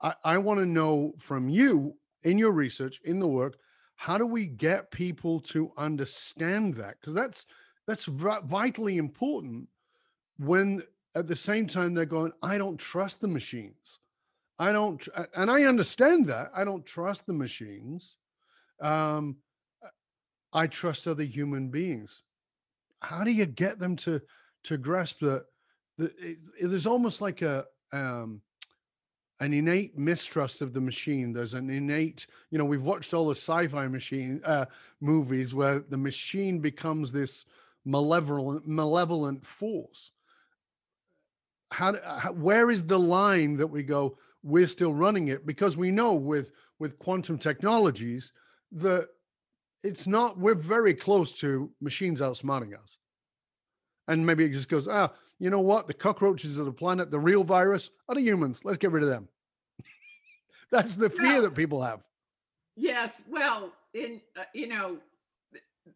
I, 0.01 0.13
I 0.23 0.37
want 0.37 0.59
to 0.59 0.65
know 0.65 1.13
from 1.17 1.49
you 1.49 1.95
in 2.23 2.37
your 2.37 2.51
research, 2.51 3.01
in 3.03 3.19
the 3.19 3.27
work, 3.27 3.57
how 3.95 4.17
do 4.17 4.25
we 4.25 4.45
get 4.45 4.91
people 4.91 5.39
to 5.39 5.71
understand 5.77 6.75
that? 6.75 6.99
Because 6.99 7.13
that's 7.13 7.45
that's 7.87 8.05
vi- 8.05 8.41
vitally 8.45 8.97
important 8.97 9.67
when 10.37 10.81
at 11.15 11.27
the 11.27 11.35
same 11.35 11.67
time 11.67 11.93
they're 11.93 12.05
going, 12.05 12.33
I 12.41 12.57
don't 12.57 12.77
trust 12.77 13.21
the 13.21 13.27
machines. 13.27 13.99
I 14.57 14.71
don't, 14.71 15.05
and 15.35 15.51
I 15.51 15.63
understand 15.63 16.27
that. 16.27 16.51
I 16.55 16.63
don't 16.63 16.85
trust 16.85 17.25
the 17.25 17.33
machines. 17.33 18.15
Um, 18.81 19.37
I 20.53 20.67
trust 20.67 21.07
other 21.07 21.23
human 21.23 21.69
beings. 21.69 22.23
How 23.01 23.23
do 23.23 23.31
you 23.31 23.45
get 23.45 23.79
them 23.79 23.95
to 23.97 24.21
to 24.63 24.77
grasp 24.77 25.19
that? 25.19 25.45
It, 25.97 26.37
there's 26.61 26.87
almost 26.87 27.21
like 27.21 27.41
a 27.41 27.65
um, 27.91 28.41
an 29.39 29.53
innate 29.53 29.97
mistrust 29.97 30.61
of 30.61 30.73
the 30.73 30.81
machine. 30.81 31.33
There's 31.33 31.53
an 31.53 31.69
innate, 31.69 32.25
you 32.51 32.57
know, 32.57 32.65
we've 32.65 32.81
watched 32.81 33.13
all 33.13 33.27
the 33.27 33.35
sci-fi 33.35 33.87
machine 33.87 34.41
uh, 34.45 34.65
movies 35.01 35.53
where 35.53 35.79
the 35.79 35.97
machine 35.97 36.59
becomes 36.59 37.11
this 37.11 37.45
malevolent, 37.83 38.65
malevolent 38.67 39.45
force. 39.45 40.11
How, 41.71 41.95
how, 42.03 42.31
where 42.31 42.71
is 42.71 42.85
the 42.85 42.99
line 42.99 43.57
that 43.57 43.67
we 43.67 43.83
go? 43.83 44.17
We're 44.41 44.67
still 44.67 44.93
running 44.93 45.27
it 45.27 45.45
because 45.45 45.75
we 45.75 45.91
know 45.91 46.13
with 46.13 46.51
with 46.77 46.99
quantum 46.99 47.37
technologies 47.37 48.31
that 48.73 49.07
it's 49.83 50.07
not. 50.07 50.37
We're 50.37 50.55
very 50.55 50.93
close 50.93 51.31
to 51.39 51.71
machines 51.81 52.21
outsmarting 52.21 52.79
us, 52.79 52.97
and 54.07 54.25
maybe 54.25 54.45
it 54.45 54.53
just 54.53 54.69
goes, 54.69 54.87
ah, 54.87 55.11
you 55.39 55.49
know 55.49 55.59
what? 55.59 55.87
The 55.87 55.93
cockroaches 55.93 56.57
of 56.57 56.65
the 56.65 56.71
planet, 56.73 57.11
the 57.11 57.19
real 57.19 57.43
virus 57.43 57.91
are 58.07 58.15
the 58.15 58.21
humans. 58.21 58.61
Let's 58.63 58.77
get 58.77 58.91
rid 58.91 59.03
of 59.03 59.09
them. 59.09 59.27
That's 60.71 60.95
the 60.95 61.09
fear 61.09 61.25
Well- 61.25 61.41
that 61.43 61.55
people 61.55 61.81
have. 61.81 62.01
Yes, 62.77 63.21
well, 63.29 63.71
in 63.93 64.19
uh, 64.37 64.43
you 64.53 64.67
know, 64.67 64.97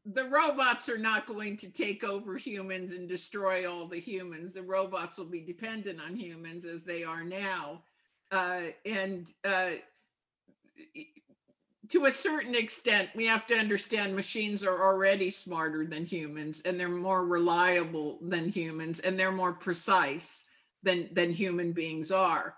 the 0.05 0.23
robots 0.29 0.87
are 0.87 0.97
not 0.97 1.25
going 1.25 1.57
to 1.57 1.69
take 1.69 2.05
over 2.05 2.37
humans 2.37 2.93
and 2.93 3.05
destroy 3.09 3.69
all 3.69 3.85
the 3.85 3.99
humans. 3.99 4.53
The 4.53 4.63
robots 4.63 5.17
will 5.17 5.25
be 5.25 5.41
dependent 5.41 5.99
on 5.99 6.15
humans 6.15 6.63
as 6.63 6.85
they 6.85 7.03
are 7.03 7.23
now, 7.23 7.81
uh, 8.31 8.61
and 8.85 9.29
uh, 9.43 9.71
to 11.89 12.05
a 12.05 12.11
certain 12.11 12.55
extent, 12.55 13.09
we 13.15 13.25
have 13.25 13.47
to 13.47 13.55
understand 13.55 14.15
machines 14.15 14.63
are 14.63 14.81
already 14.83 15.29
smarter 15.29 15.85
than 15.85 16.05
humans, 16.05 16.61
and 16.65 16.79
they're 16.79 16.89
more 16.89 17.25
reliable 17.25 18.19
than 18.21 18.49
humans, 18.49 18.99
and 18.99 19.19
they're 19.19 19.31
more 19.31 19.53
precise 19.53 20.45
than 20.83 21.09
than 21.13 21.31
human 21.31 21.71
beings 21.73 22.11
are. 22.11 22.55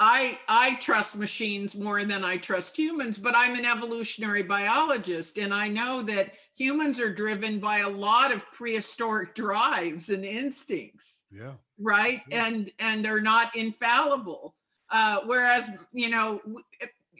I 0.00 0.38
I 0.48 0.74
trust 0.76 1.14
machines 1.16 1.76
more 1.76 2.04
than 2.04 2.24
I 2.24 2.36
trust 2.36 2.76
humans, 2.76 3.18
but 3.18 3.36
I'm 3.36 3.54
an 3.54 3.64
evolutionary 3.64 4.42
biologist 4.42 5.38
and 5.38 5.54
I 5.54 5.68
know 5.68 6.02
that 6.02 6.32
humans 6.56 6.98
are 6.98 7.14
driven 7.14 7.60
by 7.60 7.78
a 7.78 7.88
lot 7.88 8.32
of 8.32 8.50
prehistoric 8.52 9.34
drives 9.34 10.10
and 10.10 10.24
instincts, 10.24 11.22
Yeah. 11.30 11.52
right? 11.78 12.22
Yeah. 12.28 12.46
And 12.46 12.72
and 12.80 13.04
they're 13.04 13.20
not 13.20 13.54
infallible. 13.54 14.56
Uh, 14.90 15.20
whereas 15.24 15.70
you 15.92 16.10
know 16.10 16.40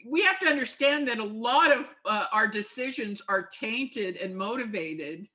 we 0.05 0.21
have 0.21 0.39
to 0.39 0.47
understand 0.47 1.07
that 1.07 1.19
a 1.19 1.23
lot 1.23 1.71
of 1.71 1.95
uh, 2.05 2.25
our 2.31 2.47
decisions 2.47 3.21
are 3.27 3.43
tainted 3.43 4.17
and 4.17 4.35
motivated, 4.35 5.27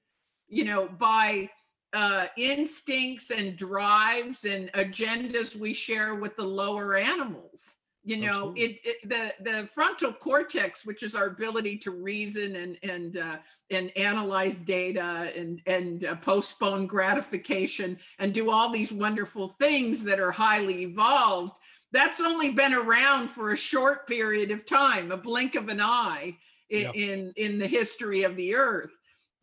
you 0.49 0.65
know, 0.65 0.89
by 0.99 1.51
uh, 1.93 2.27
instincts 2.37 3.31
and 3.31 3.57
drives 3.57 4.45
and 4.45 4.71
agendas 4.73 5.57
we 5.57 5.73
share 5.73 6.15
with 6.15 6.37
the 6.37 6.45
lower 6.45 6.97
animals. 6.97 7.77
You 8.05 8.17
know, 8.17 8.55
it, 8.57 8.79
it 8.85 9.09
the 9.09 9.35
the 9.43 9.67
frontal 9.67 10.15
cortex, 10.15 10.87
which 10.87 11.03
is 11.03 11.15
our 11.15 11.27
ability 11.27 11.77
to 11.79 11.91
reason 11.91 12.57
and 12.57 12.79
and 12.83 13.19
uh, 13.19 13.37
and 13.71 13.95
analyze 13.99 14.61
data 14.61 15.31
and 15.37 15.61
and 15.67 16.07
uh, 16.07 16.17
postpone 16.17 16.87
gratification 16.87 17.99
and 18.19 18.33
do 18.33 18.51
all 18.51 18.71
these 18.71 18.95
wonderful 18.95 19.49
things 19.49 20.03
that 20.05 20.21
are 20.21 20.31
highly 20.31 20.85
evolved. 20.85 21.59
That's 21.93 22.21
only 22.21 22.51
been 22.51 22.75
around 22.75 23.29
for 23.29 23.53
a 23.53 23.57
short 23.57 24.07
period 24.07 24.51
of 24.51 24.67
time, 24.67 25.11
a 25.11 25.17
blink 25.17 25.55
of 25.55 25.69
an 25.69 25.81
eye 25.81 26.37
in 26.71 26.81
Yeah. 26.83 26.93
in, 26.93 27.33
in 27.37 27.59
the 27.59 27.67
history 27.67 28.25
of 28.25 28.37
the 28.37 28.55
earth 28.55 28.93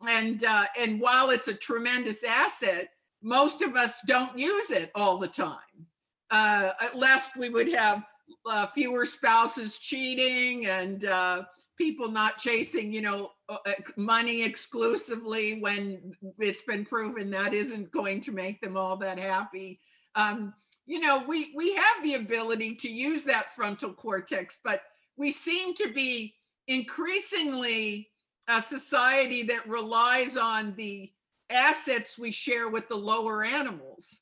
and 0.08 0.44
uh, 0.44 0.66
and 0.78 1.00
while 1.00 1.30
it's 1.30 1.48
a 1.48 1.54
tremendous 1.54 2.24
asset, 2.24 2.90
most 3.22 3.62
of 3.62 3.76
us 3.76 4.00
don't 4.06 4.38
use 4.38 4.72
it 4.72 4.92
all 4.96 5.18
the 5.18 5.28
time, 5.28 5.88
uh, 6.32 6.72
lest 6.94 7.36
we 7.38 7.50
would 7.50 7.72
have 7.72 8.04
uh, 8.46 8.68
fewer 8.68 9.06
spouses 9.06 9.78
cheating 9.78 10.68
and 10.68 11.06
uh, 11.06 11.44
people 11.78 12.10
not 12.12 12.38
chasing, 12.38 12.92
you 12.94 13.02
know, 13.02 13.32
uh, 13.50 13.58
uh, 13.66 13.72
money 13.98 14.44
exclusively 14.44 15.60
when 15.60 16.14
it's 16.40 16.62
been 16.64 16.86
proven 16.86 17.32
that 17.32 17.54
isn't 17.54 17.92
going 17.92 18.22
to 18.22 18.32
make 18.32 18.62
them 18.62 18.78
all 18.78 18.98
that 18.98 19.18
happy. 19.20 19.80
Um, 20.16 20.54
you 20.86 21.00
know, 21.00 21.24
we 21.28 21.52
we 21.56 21.74
have 21.76 22.04
the 22.04 22.16
ability 22.16 22.76
to 22.76 22.90
use 22.90 23.24
that 23.24 23.56
frontal 23.56 23.94
cortex, 23.94 24.60
but 24.64 24.82
we 25.18 25.32
seem 25.32 25.74
to 25.76 25.92
be 25.92 26.36
increasingly 26.68 28.10
a 28.48 28.62
society 28.62 29.44
that 29.44 29.68
relies 29.68 30.38
on 30.38 30.76
the 30.76 31.12
assets 31.50 32.18
we 32.18 32.32
share 32.32 32.70
with 32.70 32.88
the 32.88 32.96
lower 32.96 33.44
animals. 33.44 34.20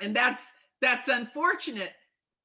And 0.00 0.14
that's 0.14 0.52
that's 0.80 1.08
unfortunate. 1.08 1.92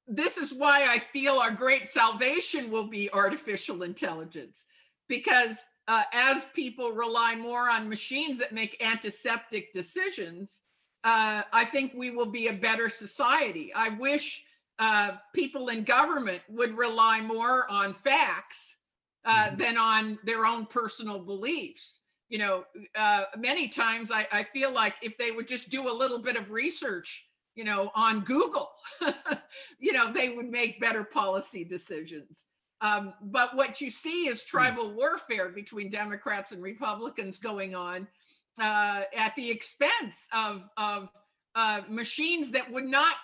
This 0.07 0.37
is 0.37 0.53
why 0.53 0.85
i 0.87 0.99
feel 0.99 1.37
our 1.37 1.51
great 1.51 1.89
salvation 1.89 2.69
will 2.69 2.87
be 2.87 3.11
artificial 3.11 3.81
intelligence 3.81 4.65
because 5.07 5.65
uh, 5.87 6.03
as 6.13 6.45
people 6.53 6.91
rely 6.91 7.35
more 7.35 7.69
on 7.69 7.89
machines 7.89 8.37
that 8.39 8.51
make 8.51 8.83
antiseptic 8.85 9.71
decisions 9.73 10.61
uh, 11.05 11.43
i 11.53 11.63
think 11.63 11.93
we 11.95 12.11
will 12.11 12.25
be 12.25 12.47
a 12.47 12.53
better 12.53 12.89
society 12.89 13.73
i 13.73 13.89
wish 13.89 14.43
uh, 14.79 15.11
people 15.33 15.69
in 15.69 15.83
government 15.83 16.41
would 16.49 16.77
rely 16.77 17.21
more 17.21 17.69
on 17.71 17.93
facts 17.93 18.75
uh, 19.23 19.49
Mhm. 19.49 19.57
than 19.57 19.77
on 19.77 20.19
their 20.23 20.45
own 20.45 20.65
personal 20.65 21.17
beliefs. 21.19 22.01
You 22.29 22.39
know, 22.39 22.65
uh, 22.95 23.25
many 23.37 23.67
times 23.67 24.11
I, 24.11 24.27
I 24.31 24.43
feel 24.43 24.71
like 24.71 24.95
if 25.01 25.17
they 25.17 25.31
would 25.31 25.47
just 25.47 25.69
do 25.69 25.89
a 25.89 25.93
little 25.93 26.19
bit 26.19 26.35
of 26.35 26.51
research, 26.51 27.25
you 27.55 27.63
know, 27.63 27.91
on 27.95 28.21
Google, 28.21 28.69
you 29.79 29.93
know, 29.93 30.11
they 30.11 30.29
would 30.29 30.49
make 30.49 30.79
better 30.81 31.03
policy 31.03 31.63
decisions. 31.63 32.45
Um, 32.81 33.13
but 33.21 33.55
what 33.55 33.79
you 33.79 33.89
see 33.89 34.27
is 34.27 34.43
tribal 34.43 34.91
warfare 34.93 35.49
between 35.49 35.89
Democrats 35.89 36.51
and 36.51 36.61
Republicans 36.61 37.37
going 37.37 37.73
on 37.73 38.07
uh, 38.59 39.01
at 39.15 39.35
the 39.35 39.49
expense 39.49 40.27
of 40.33 40.63
of 40.77 41.09
uh, 41.55 41.81
machines 41.89 42.51
that 42.51 42.69
would 42.71 42.85
not 42.85 43.15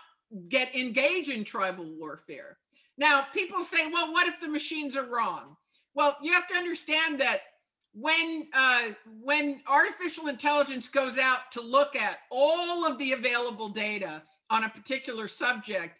get 0.47 0.73
engaged 0.75 1.29
in 1.29 1.43
tribal 1.43 1.85
warfare. 1.99 2.57
Now, 2.97 3.25
people 3.33 3.63
say, 3.63 3.87
well, 3.91 4.11
what 4.13 4.27
if 4.27 4.39
the 4.39 4.47
machines 4.47 4.95
are 4.95 5.05
wrong? 5.05 5.57
Well, 5.93 6.15
you 6.21 6.31
have 6.33 6.47
to 6.47 6.55
understand 6.55 7.19
that 7.19 7.41
when 7.93 8.47
uh, 8.53 8.89
when 9.21 9.61
artificial 9.67 10.27
intelligence 10.27 10.87
goes 10.87 11.17
out 11.17 11.51
to 11.51 11.61
look 11.61 11.95
at 11.95 12.19
all 12.29 12.85
of 12.85 12.97
the 12.97 13.11
available 13.13 13.67
data 13.69 14.23
on 14.49 14.63
a 14.63 14.69
particular 14.69 15.27
subject, 15.27 15.97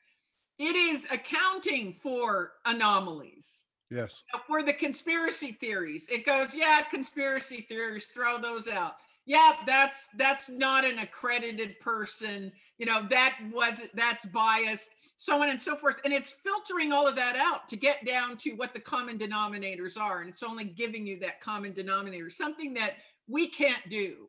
it 0.58 0.76
is 0.76 1.06
accounting 1.12 1.92
for 1.92 2.54
anomalies 2.66 3.64
Yes. 3.90 4.24
for 4.48 4.64
the 4.64 4.72
conspiracy 4.72 5.52
theories 5.52 6.08
it 6.10 6.26
goes 6.26 6.56
yeah 6.56 6.82
conspiracy 6.84 7.66
theories 7.68 8.06
throw 8.06 8.40
those 8.40 8.70
out 8.70 8.94
yeah 9.26 9.54
that's 9.66 10.08
that's 10.18 10.50
not 10.50 10.86
an 10.86 11.00
accredited 11.00 11.80
person 11.80 12.52
you 12.78 12.86
know 12.86 13.06
that 13.10 13.38
wasn't 13.54 13.90
that's 13.96 14.26
biased 14.28 14.92
so 15.18 15.42
on 15.42 15.50
and 15.50 15.62
so 15.62 15.76
forth 15.76 15.98
and 16.04 16.14
it's 16.14 16.36
filtering 16.44 16.92
all 16.92 17.08
of 17.08 17.16
that 17.16 17.36
out 17.36 17.68
to 17.68 17.76
get 17.76 18.04
down 18.06 18.36
to 18.36 18.52
what 18.54 18.74
the 18.74 18.80
common 18.80 19.20
denominators 19.20 19.98
are 19.98 20.22
and 20.22 20.30
it's 20.30 20.44
only 20.44 20.64
giving 20.64 21.06
you 21.06 21.20
that 21.20 21.40
common 21.40 21.74
denominator 21.74 22.30
something 22.30 22.74
that 22.74 22.94
we 23.28 23.48
can't 23.48 23.88
do 23.90 24.28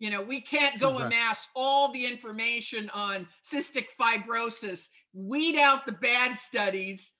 you 0.00 0.10
know 0.10 0.20
we 0.20 0.40
can't 0.40 0.80
go 0.80 0.96
Correct. 0.96 1.14
amass 1.14 1.48
all 1.54 1.92
the 1.92 2.04
information 2.04 2.90
on 2.90 3.28
cystic 3.44 3.86
fibrosis 3.98 4.88
weed 5.14 5.56
out 5.56 5.86
the 5.86 5.92
bad 5.92 6.36
studies 6.36 7.12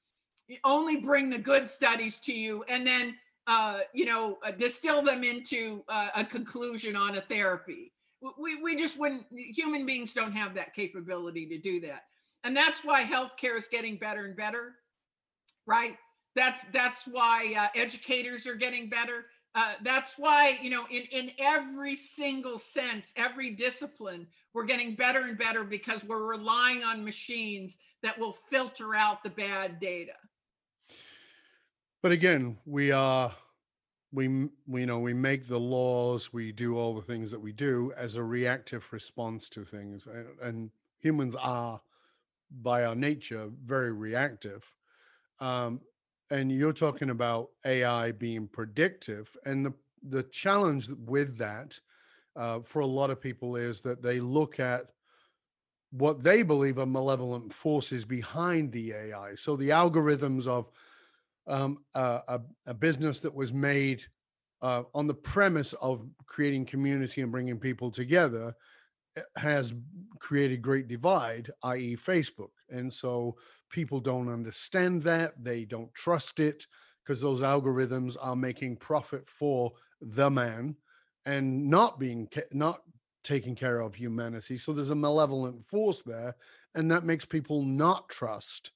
only 0.64 0.96
bring 0.96 1.30
the 1.30 1.38
good 1.38 1.68
studies 1.68 2.18
to 2.18 2.34
you 2.34 2.64
and 2.68 2.84
then 2.84 3.14
uh, 3.46 3.80
you 3.94 4.04
know 4.04 4.38
uh, 4.46 4.50
distill 4.52 5.02
them 5.02 5.24
into 5.24 5.82
uh, 5.88 6.08
a 6.16 6.24
conclusion 6.24 6.96
on 6.96 7.16
a 7.16 7.20
therapy. 7.20 7.92
We, 8.38 8.62
we 8.62 8.76
just 8.76 8.98
wouldn't 8.98 9.26
human 9.32 9.84
beings 9.84 10.12
don't 10.12 10.32
have 10.32 10.54
that 10.54 10.74
capability 10.74 11.46
to 11.46 11.58
do 11.58 11.80
that. 11.80 12.04
And 12.44 12.56
that's 12.56 12.84
why 12.84 13.02
healthcare 13.02 13.56
is 13.56 13.68
getting 13.68 13.96
better 13.96 14.24
and 14.24 14.36
better 14.36 14.74
right? 15.66 15.96
That's 16.34 16.64
that's 16.72 17.04
why 17.06 17.54
uh, 17.58 17.78
educators 17.78 18.46
are 18.46 18.54
getting 18.54 18.88
better. 18.88 19.26
Uh, 19.54 19.74
that's 19.82 20.14
why 20.16 20.58
you 20.62 20.70
know 20.70 20.86
in 20.90 21.02
in 21.12 21.30
every 21.38 21.94
single 21.94 22.58
sense 22.58 23.12
every 23.16 23.50
discipline 23.50 24.26
we're 24.54 24.64
getting 24.64 24.94
better 24.94 25.20
and 25.20 25.36
better 25.36 25.62
because 25.62 26.04
we're 26.04 26.24
relying 26.24 26.82
on 26.82 27.04
machines 27.04 27.76
that 28.02 28.18
will 28.18 28.32
filter 28.32 28.94
out 28.94 29.22
the 29.22 29.28
bad 29.28 29.78
data 29.78 30.14
But 32.02 32.10
again, 32.12 32.58
we 32.66 32.90
are 32.90 33.32
we 34.12 34.48
we 34.66 34.80
you 34.80 34.86
know 34.86 34.98
we 34.98 35.14
make 35.14 35.46
the 35.46 35.58
laws, 35.58 36.32
we 36.32 36.50
do 36.50 36.76
all 36.76 36.94
the 36.94 37.02
things 37.02 37.30
that 37.30 37.40
we 37.40 37.52
do 37.52 37.92
as 37.96 38.16
a 38.16 38.22
reactive 38.22 38.84
response 38.92 39.48
to 39.50 39.64
things, 39.64 40.06
and, 40.06 40.26
and 40.42 40.70
humans 40.98 41.36
are 41.36 41.80
by 42.62 42.84
our 42.84 42.96
nature 42.96 43.48
very 43.64 43.92
reactive. 43.92 44.64
Um, 45.40 45.80
and 46.30 46.50
you're 46.50 46.72
talking 46.72 47.10
about 47.10 47.50
AI 47.64 48.12
being 48.12 48.48
predictive, 48.48 49.36
and 49.46 49.64
the 49.64 49.72
the 50.08 50.24
challenge 50.24 50.88
with 51.06 51.38
that 51.38 51.78
uh, 52.34 52.60
for 52.64 52.80
a 52.80 52.86
lot 52.86 53.10
of 53.10 53.20
people 53.20 53.54
is 53.54 53.80
that 53.82 54.02
they 54.02 54.18
look 54.18 54.58
at 54.58 54.86
what 55.92 56.24
they 56.24 56.42
believe 56.42 56.78
are 56.78 56.86
malevolent 56.86 57.52
forces 57.52 58.04
behind 58.04 58.72
the 58.72 58.92
AI. 58.92 59.34
So 59.36 59.54
the 59.54 59.68
algorithms 59.68 60.48
of 60.48 60.70
um, 61.46 61.78
a, 61.94 62.20
a, 62.28 62.40
a 62.66 62.74
business 62.74 63.20
that 63.20 63.34
was 63.34 63.52
made 63.52 64.04
uh, 64.62 64.84
on 64.94 65.06
the 65.06 65.14
premise 65.14 65.72
of 65.74 66.06
creating 66.26 66.64
community 66.64 67.20
and 67.20 67.32
bringing 67.32 67.58
people 67.58 67.90
together 67.90 68.54
eh, 69.16 69.22
has 69.36 69.74
created 70.20 70.62
great 70.62 70.86
divide, 70.86 71.50
i.e., 71.64 71.96
Facebook. 71.96 72.50
And 72.70 72.92
so 72.92 73.36
people 73.70 74.00
don't 74.00 74.32
understand 74.32 75.02
that, 75.02 75.32
they 75.42 75.64
don't 75.64 75.92
trust 75.94 76.38
it 76.38 76.66
because 77.04 77.20
those 77.20 77.42
algorithms 77.42 78.16
are 78.20 78.36
making 78.36 78.76
profit 78.76 79.28
for 79.28 79.72
the 80.00 80.30
man 80.30 80.76
and 81.26 81.68
not 81.68 81.98
being 81.98 82.28
not 82.52 82.82
taking 83.24 83.54
care 83.54 83.80
of 83.80 83.94
humanity. 83.94 84.56
So 84.56 84.72
there's 84.72 84.90
a 84.90 84.94
malevolent 84.94 85.66
force 85.66 86.02
there, 86.04 86.34
and 86.74 86.90
that 86.90 87.04
makes 87.04 87.24
people 87.24 87.62
not 87.62 88.08
trust. 88.08 88.72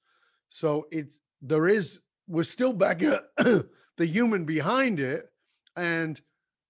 So 0.49 0.87
it's 0.91 1.19
there 1.41 1.67
is 1.67 2.01
we're 2.27 2.43
still 2.43 2.73
back 2.73 3.01
at 3.03 3.25
the 3.37 4.05
human 4.05 4.45
behind 4.45 4.99
it 4.99 5.29
and 5.75 6.21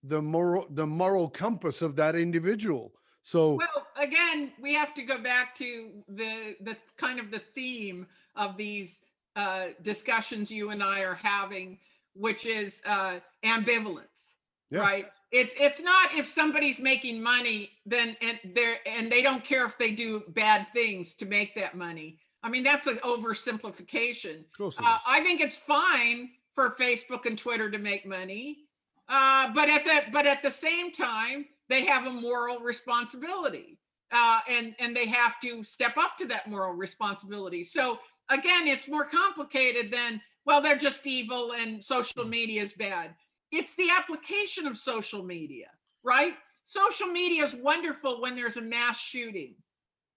the 0.03 0.21
moral 0.21 0.67
the 0.71 0.85
moral 0.85 1.29
compass 1.29 1.81
of 1.81 1.95
that 1.95 2.15
individual. 2.15 2.93
So 3.23 3.53
well 3.53 3.87
again 3.99 4.51
we 4.61 4.73
have 4.73 4.93
to 4.93 5.03
go 5.03 5.17
back 5.17 5.55
to 5.55 5.89
the 6.07 6.55
the 6.61 6.77
kind 6.97 7.19
of 7.19 7.31
the 7.31 7.39
theme 7.39 8.07
of 8.35 8.57
these 8.57 9.01
uh, 9.35 9.67
discussions 9.83 10.49
you 10.49 10.71
and 10.71 10.81
i 10.81 11.01
are 11.01 11.15
having 11.15 11.77
which 12.13 12.45
is 12.45 12.81
uh, 12.87 13.19
ambivalence 13.45 14.33
yes, 14.71 14.81
right? 14.81 15.05
It's 15.31 15.53
it's 15.59 15.81
not 15.81 16.13
if 16.15 16.27
somebody's 16.27 16.79
making 16.79 17.21
money 17.21 17.71
then 17.85 18.15
and 18.21 18.39
they're 18.55 18.77
and 18.85 19.11
they 19.11 19.21
don't 19.21 19.43
care 19.43 19.65
if 19.65 19.77
they 19.77 19.91
do 19.91 20.23
bad 20.29 20.67
things 20.73 21.13
to 21.15 21.25
make 21.25 21.53
that 21.55 21.75
money 21.75 22.19
i 22.43 22.49
mean 22.49 22.63
that's 22.63 22.87
an 22.87 22.97
oversimplification. 22.97 24.39
Of 24.39 24.57
course 24.57 24.77
it 24.77 24.85
uh, 24.85 24.99
i 25.05 25.21
think 25.21 25.41
it's 25.41 25.57
fine 25.57 26.29
for 26.53 26.71
facebook 26.71 27.25
and 27.25 27.37
twitter 27.37 27.69
to 27.69 27.77
make 27.77 28.05
money 28.05 28.67
uh, 29.09 29.53
but 29.53 29.69
at 29.69 29.85
the 29.85 30.01
but 30.11 30.25
at 30.25 30.43
the 30.43 30.51
same 30.51 30.91
time 30.91 31.45
they 31.69 31.85
have 31.85 32.07
a 32.07 32.11
moral 32.11 32.59
responsibility 32.59 33.79
uh, 34.11 34.39
and 34.49 34.75
and 34.79 34.95
they 34.95 35.07
have 35.07 35.39
to 35.41 35.63
step 35.63 35.97
up 35.97 36.17
to 36.17 36.25
that 36.27 36.49
moral 36.49 36.73
responsibility. 36.73 37.63
So 37.63 37.99
again 38.29 38.67
it's 38.67 38.87
more 38.87 39.05
complicated 39.05 39.91
than 39.91 40.21
well 40.45 40.61
they're 40.61 40.77
just 40.77 41.05
evil 41.07 41.53
and 41.53 41.83
social 41.83 42.25
media 42.25 42.63
is 42.63 42.73
bad. 42.73 43.15
It's 43.51 43.75
the 43.75 43.89
application 43.97 44.67
of 44.67 44.77
social 44.77 45.23
media, 45.23 45.67
right? 46.03 46.33
Social 46.65 47.07
media 47.07 47.45
is 47.45 47.55
wonderful 47.55 48.21
when 48.21 48.35
there's 48.35 48.57
a 48.57 48.61
mass 48.61 48.99
shooting, 48.99 49.55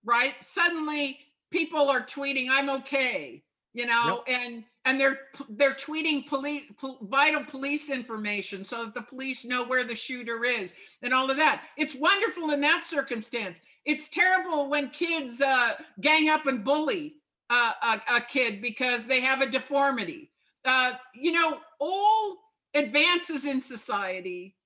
right? 0.04 0.34
Suddenly 0.40 1.18
people 1.50 1.88
are 1.90 2.00
tweeting, 2.00 2.48
"I'm 2.50 2.70
okay," 2.70 3.42
you 3.74 3.86
know, 3.86 4.24
and 4.26 4.64
and 4.84 5.00
they're 5.00 5.20
they're 5.50 5.74
tweeting 5.74 6.26
police 6.26 6.64
pol- 6.78 6.98
vital 7.02 7.44
police 7.44 7.90
information 7.90 8.64
so 8.64 8.84
that 8.84 8.94
the 8.94 9.02
police 9.02 9.44
know 9.44 9.64
where 9.64 9.84
the 9.84 9.94
shooter 9.94 10.44
is 10.44 10.74
and 11.02 11.12
all 11.12 11.30
of 11.30 11.36
that. 11.36 11.62
It's 11.76 11.94
wonderful 11.94 12.50
in 12.50 12.60
that 12.62 12.84
circumstance. 12.84 13.60
It's 13.84 14.08
terrible 14.08 14.68
when 14.68 14.90
kids 14.90 15.40
uh, 15.40 15.74
gang 16.00 16.28
up 16.28 16.46
and 16.46 16.64
bully 16.64 17.16
uh, 17.50 17.72
a, 17.82 18.16
a 18.16 18.20
kid 18.20 18.62
because 18.62 19.06
they 19.06 19.20
have 19.20 19.40
a 19.40 19.46
deformity. 19.46 20.30
Uh, 20.64 20.92
you 21.14 21.32
know, 21.32 21.58
all 21.78 22.36
advances 22.74 23.44
in 23.44 23.60
society 23.60 24.56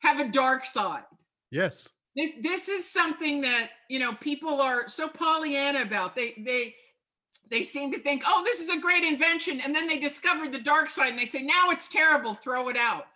have 0.00 0.20
a 0.20 0.28
dark 0.28 0.64
side. 0.64 1.04
yes. 1.50 1.88
This 2.16 2.32
this 2.40 2.68
is 2.68 2.88
something 2.88 3.40
that 3.42 3.70
you 3.88 3.98
know 3.98 4.14
people 4.14 4.60
are 4.60 4.88
so 4.88 5.08
Pollyanna 5.08 5.82
about. 5.82 6.16
They 6.16 6.34
they 6.38 6.74
they 7.50 7.62
seem 7.62 7.92
to 7.92 7.98
think, 7.98 8.22
oh, 8.26 8.42
this 8.44 8.60
is 8.60 8.68
a 8.68 8.80
great 8.80 9.04
invention, 9.04 9.60
and 9.60 9.74
then 9.74 9.88
they 9.88 9.98
discover 9.98 10.48
the 10.48 10.60
dark 10.60 10.88
side, 10.88 11.10
and 11.10 11.18
they 11.18 11.26
say, 11.26 11.42
now 11.42 11.70
it's 11.70 11.88
terrible, 11.88 12.32
throw 12.32 12.68
it 12.68 12.76
out. 12.76 13.06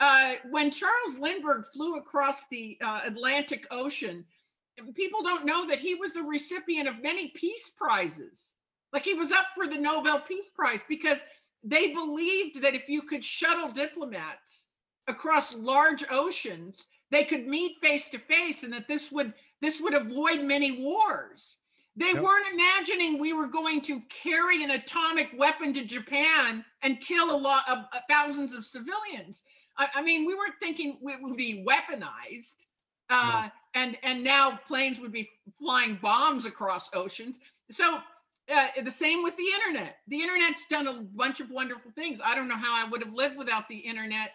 Uh, 0.00 0.34
when 0.50 0.70
Charles 0.70 1.18
Lindbergh 1.18 1.64
flew 1.66 1.96
across 1.96 2.46
the 2.48 2.78
uh, 2.82 3.00
Atlantic 3.04 3.66
Ocean, 3.70 4.24
people 4.94 5.22
don't 5.22 5.46
know 5.46 5.66
that 5.66 5.78
he 5.78 5.94
was 5.94 6.12
the 6.12 6.22
recipient 6.22 6.88
of 6.88 7.02
many 7.02 7.28
peace 7.28 7.70
prizes. 7.76 8.54
Like 8.92 9.04
he 9.04 9.14
was 9.14 9.30
up 9.30 9.46
for 9.54 9.66
the 9.66 9.78
Nobel 9.78 10.20
Peace 10.20 10.48
Prize 10.48 10.80
because 10.88 11.24
they 11.62 11.92
believed 11.92 12.62
that 12.62 12.74
if 12.74 12.88
you 12.88 13.02
could 13.02 13.24
shuttle 13.24 13.70
diplomats 13.70 14.66
across 15.06 15.54
large 15.54 16.04
oceans, 16.10 16.86
they 17.10 17.24
could 17.24 17.46
meet 17.46 17.76
face 17.82 18.08
to 18.10 18.18
face, 18.18 18.62
and 18.62 18.72
that 18.72 18.88
this 18.88 19.10
would 19.12 19.34
this 19.60 19.80
would 19.80 19.94
avoid 19.94 20.42
many 20.42 20.72
wars. 20.80 21.58
They 21.96 22.14
Yep. 22.14 22.22
weren't 22.22 22.46
imagining 22.54 23.18
we 23.18 23.32
were 23.32 23.48
going 23.48 23.80
to 23.82 24.00
carry 24.08 24.62
an 24.62 24.70
atomic 24.70 25.30
weapon 25.36 25.72
to 25.74 25.84
Japan 25.84 26.64
and 26.82 27.00
kill 27.00 27.34
a 27.34 27.36
lot 27.36 27.68
of 27.68 27.78
uh, 27.92 28.00
thousands 28.08 28.54
of 28.54 28.64
civilians. 28.64 29.44
I, 29.76 29.88
I 29.96 30.02
mean, 30.02 30.24
we 30.24 30.34
weren't 30.34 30.54
thinking 30.62 30.98
it 31.02 31.22
would 31.22 31.36
be 31.36 31.64
weaponized, 31.68 32.64
uh, 33.10 33.48
and 33.74 33.98
and 34.02 34.22
now 34.24 34.58
planes 34.66 35.00
would 35.00 35.12
be 35.12 35.28
flying 35.58 35.96
bombs 36.00 36.46
across 36.46 36.88
oceans. 36.94 37.38
So 37.70 37.98
uh, 38.54 38.68
the 38.82 38.90
same 38.90 39.22
with 39.22 39.36
the 39.36 39.46
internet. 39.56 39.98
The 40.08 40.22
internet's 40.22 40.66
done 40.70 40.86
a 40.86 40.94
bunch 40.94 41.40
of 41.40 41.50
wonderful 41.50 41.90
things. 41.92 42.20
I 42.24 42.34
don't 42.34 42.48
know 42.48 42.56
how 42.56 42.74
I 42.84 42.88
would 42.88 43.02
have 43.04 43.12
lived 43.12 43.36
without 43.36 43.68
the 43.68 43.76
internet 43.76 44.32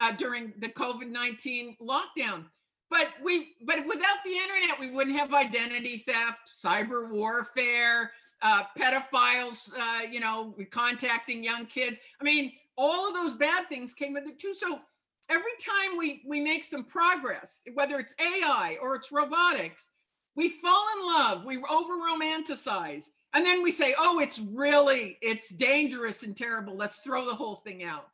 uh, 0.00 0.12
during 0.12 0.52
the 0.58 0.68
COVID 0.68 1.08
nineteen 1.08 1.76
lockdown. 1.80 2.44
But 2.90 3.08
we, 3.22 3.54
but 3.66 3.86
without 3.86 4.24
the 4.24 4.32
internet, 4.32 4.80
we 4.80 4.90
wouldn't 4.90 5.16
have 5.16 5.34
identity 5.34 6.04
theft, 6.08 6.48
cyber 6.48 7.10
warfare, 7.10 8.12
uh, 8.40 8.64
pedophiles, 8.78 9.70
uh, 9.78 10.02
you 10.10 10.20
know, 10.20 10.54
contacting 10.70 11.44
young 11.44 11.66
kids. 11.66 11.98
I 12.20 12.24
mean, 12.24 12.52
all 12.76 13.06
of 13.08 13.14
those 13.14 13.34
bad 13.34 13.68
things 13.68 13.92
came 13.92 14.14
with 14.14 14.26
it 14.26 14.38
too. 14.38 14.54
So 14.54 14.80
every 15.28 15.52
time 15.60 15.98
we 15.98 16.22
we 16.26 16.40
make 16.40 16.64
some 16.64 16.84
progress, 16.84 17.62
whether 17.74 17.98
it's 17.98 18.14
AI 18.20 18.78
or 18.80 18.94
it's 18.94 19.12
robotics, 19.12 19.90
we 20.34 20.48
fall 20.48 20.86
in 20.96 21.06
love, 21.06 21.44
we 21.44 21.56
over 21.56 21.94
romanticize, 21.94 23.10
and 23.34 23.44
then 23.44 23.62
we 23.62 23.70
say, 23.70 23.94
"Oh, 23.98 24.20
it's 24.20 24.38
really 24.38 25.18
it's 25.20 25.48
dangerous 25.50 26.22
and 26.22 26.36
terrible. 26.36 26.76
Let's 26.76 27.00
throw 27.00 27.26
the 27.26 27.34
whole 27.34 27.56
thing 27.56 27.84
out." 27.84 28.08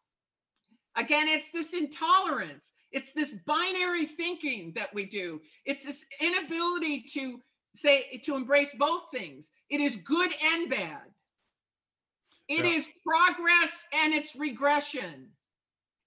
Again, 0.97 1.27
it's 1.29 1.51
this 1.51 1.75
intolerance. 1.75 2.73
It's 2.93 3.13
this 3.13 3.35
binary 3.47 4.05
thinking 4.05 4.73
that 4.77 4.95
we 4.95 5.07
do. 5.07 5.41
It's 5.65 5.85
this 5.85 6.07
inability 6.21 7.03
to 7.15 7.41
say 7.75 8.21
to 8.25 8.37
embrace 8.37 8.73
both 8.79 9.11
things. 9.11 9.51
It 9.69 9.81
is 9.81 9.97
good 9.97 10.31
and 10.53 10.71
bad. 10.71 11.03
It 12.49 12.65
Yeah. 12.65 12.71
is 12.73 12.89
progress 13.05 13.87
and 13.93 14.15
it's 14.15 14.37
regression. 14.37 15.31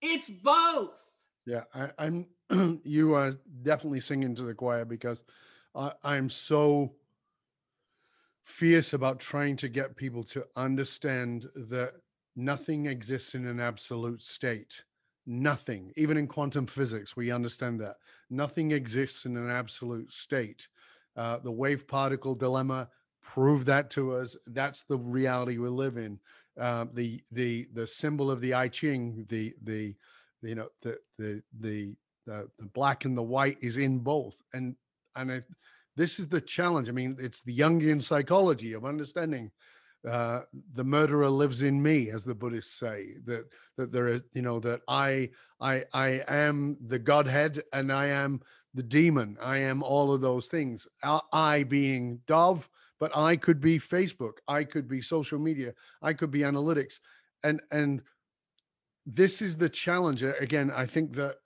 It's 0.02 0.30
both. 0.30 1.02
Yeah, 1.46 1.64
I, 1.74 1.92
I'm. 1.98 2.28
you 2.86 3.14
are 3.14 3.34
definitely 3.64 4.00
singing 4.00 4.34
to 4.36 4.44
the 4.44 4.54
choir 4.54 4.86
because 4.86 5.22
I, 5.76 5.92
I'm 6.04 6.30
so 6.30 6.96
fierce 8.46 8.94
about 8.94 9.20
trying 9.20 9.58
to 9.58 9.68
get 9.68 9.98
people 9.98 10.24
to 10.24 10.46
understand 10.56 11.50
that 11.56 11.94
nothing 12.38 12.86
exists 12.86 13.36
in 13.36 13.46
an 13.46 13.60
absolute 13.60 14.24
state. 14.24 14.84
Nothing, 15.26 15.92
even 15.98 16.16
in 16.16 16.28
quantum 16.28 16.68
physics, 16.68 17.18
we 17.18 17.32
understand 17.32 17.82
that 17.82 17.98
nothing 18.30 18.72
exists 18.72 19.26
in 19.26 19.36
an 19.36 19.50
absolute 19.50 20.10
state. 20.14 20.70
Uh, 21.18 21.40
the 21.40 21.52
wave 21.52 21.86
particle 21.86 22.34
dilemma 22.34 22.88
proved 23.22 23.66
that 23.66 23.90
to 23.90 24.16
us. 24.16 24.38
That's 24.48 24.84
the 24.84 24.98
reality 24.98 25.58
we 25.58 25.68
live 25.68 25.98
in. 25.98 26.20
Uh, 26.58 26.86
the 26.94 27.22
the 27.34 27.68
the 27.74 27.86
symbol 27.86 28.32
of 28.32 28.40
the 28.40 28.54
I 28.54 28.70
Ching, 28.70 29.26
the 29.28 29.54
the 29.64 29.96
you 30.42 30.56
know 30.56 30.70
the 30.82 30.98
the 31.18 31.42
the 31.60 31.96
the, 32.26 32.50
the 32.60 32.66
black 32.66 33.06
and 33.06 33.18
the 33.18 33.24
white 33.24 33.58
is 33.62 33.78
in 33.78 34.00
both 34.00 34.36
and 34.54 34.76
and 35.16 35.32
I, 35.32 35.44
this 35.96 36.20
is 36.20 36.28
the 36.28 36.42
challenge 36.42 36.90
i 36.90 36.92
mean 36.92 37.18
it's 37.20 37.42
the 37.42 37.58
jungian 37.58 38.02
psychology 38.02 38.74
of 38.74 38.86
understanding 38.86 39.52
uh, 40.08 40.42
the 40.74 40.84
murderer 40.84 41.30
lives 41.30 41.62
in 41.62 41.82
me 41.82 42.10
as 42.10 42.24
the 42.24 42.36
buddhists 42.36 42.80
say 42.80 43.16
that 43.26 43.46
that 43.78 43.92
there 43.92 44.08
is 44.08 44.22
you 44.34 44.42
know 44.42 44.60
that 44.60 44.82
i 44.88 45.30
i 45.60 45.84
i 45.94 46.22
am 46.28 46.78
the 46.88 47.00
godhead 47.00 47.62
and 47.74 47.92
i 47.92 48.08
am 48.08 48.42
the 48.74 48.84
demon. 48.84 49.38
I 49.42 49.58
am 49.58 49.82
all 49.82 50.14
of 50.14 50.22
those 50.22 50.46
things. 50.48 50.88
I- 51.04 51.64
being 51.64 52.22
dove 52.28 52.70
but 53.00 53.16
i 53.16 53.36
could 53.36 53.60
be 53.60 53.80
facebook. 53.80 54.34
I 54.48 54.64
could 54.64 54.88
be 54.88 55.02
social 55.02 55.40
media. 55.40 55.74
I 56.02 56.14
could 56.14 56.32
be 56.32 56.40
analytics. 56.40 57.00
And 57.44 57.62
and 57.72 58.02
this 59.06 59.42
is 59.42 59.58
the 59.58 59.70
challenge. 59.70 60.24
Again 60.24 60.72
i 60.76 60.86
think 60.86 61.16
that 61.16 61.38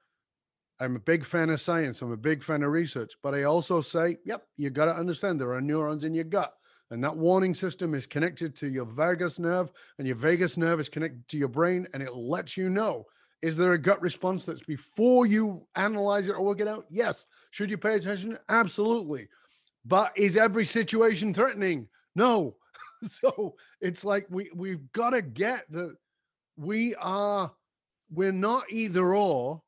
i'm 0.80 0.96
a 0.96 1.00
big 1.00 1.26
fan 1.26 1.50
of 1.50 1.62
science. 1.62 2.02
I'm 2.02 2.12
a 2.12 2.18
big 2.18 2.44
fan 2.44 2.64
of 2.64 2.72
research. 2.72 3.14
But 3.24 3.34
i 3.34 3.44
also 3.44 3.82
say 3.82 4.18
yep 4.26 4.46
you 4.58 4.70
got 4.70 4.86
to 4.86 4.96
understand 4.96 5.40
there 5.40 5.54
are 5.54 5.62
neurons 5.62 6.04
in 6.04 6.14
your 6.14 6.26
gut 6.26 6.54
and 6.92 7.04
that 7.04 7.16
warning 7.16 7.54
system 7.54 7.96
is 7.96 8.06
connected 8.06 8.56
to 8.58 8.68
your 8.68 8.86
vagus 8.86 9.40
nerve 9.40 9.72
and 9.98 10.08
your 10.08 10.18
vagus 10.18 10.58
nerve 10.58 10.80
is 10.80 10.90
connected 10.90 11.28
to 11.30 11.38
your 11.38 11.48
brain 11.48 11.88
and 11.94 12.04
it 12.04 12.16
lets 12.16 12.56
you 12.56 12.70
know 12.70 13.06
is 13.42 13.58
there 13.58 13.74
a 13.74 13.78
gut 13.78 14.02
response 14.02 14.44
that's 14.44 14.62
before 14.62 15.26
you 15.26 15.66
analyze 15.76 16.28
it 16.28 16.36
or 16.36 16.44
work 16.44 16.62
it 16.62 16.68
out? 16.68 16.86
Yes. 16.90 17.26
Should 17.50 17.72
you 17.72 17.78
pay 17.78 17.96
attention? 17.96 18.38
Absolutely. 18.50 19.28
But 19.84 20.12
is 20.16 20.38
every 20.38 20.66
situation 20.66 21.34
threatening? 21.34 21.88
No. 22.16 22.56
So 23.04 23.56
it's 23.80 24.06
like 24.06 24.28
we 24.30 24.52
we've 24.54 24.92
got 24.92 25.10
to 25.10 25.24
get 25.24 25.66
that 25.72 25.96
we 26.56 26.94
are 26.98 27.52
we're 28.12 28.32
not 28.32 28.66
either 28.70 29.16
or 29.16 29.64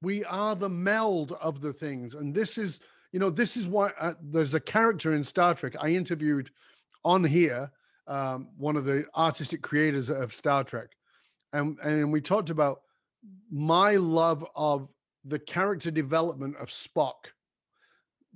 we 0.00 0.24
are 0.24 0.56
the 0.56 0.70
meld 0.70 1.32
of 1.42 1.60
the 1.60 1.74
things. 1.74 2.14
And 2.14 2.34
this 2.34 2.56
is 2.56 2.80
you 3.12 3.18
know 3.18 3.30
this 3.30 3.56
is 3.56 3.66
why 3.66 3.90
uh, 4.00 4.14
there's 4.22 4.54
a 4.54 4.60
character 4.60 5.14
in 5.14 5.24
star 5.24 5.54
trek 5.54 5.74
i 5.80 5.88
interviewed 5.88 6.50
on 7.04 7.24
here 7.24 7.70
um, 8.10 8.48
one 8.58 8.76
of 8.76 8.84
the 8.84 9.06
artistic 9.16 9.62
creators 9.62 10.10
of 10.10 10.34
star 10.34 10.64
trek. 10.64 10.90
And 11.52 11.78
and 11.82 12.12
we 12.12 12.20
talked 12.20 12.50
about 12.50 12.82
my 13.50 13.96
love 13.96 14.44
of 14.54 14.88
the 15.24 15.38
character 15.38 15.90
development 15.90 16.56
of 16.56 16.68
spock. 16.68 17.32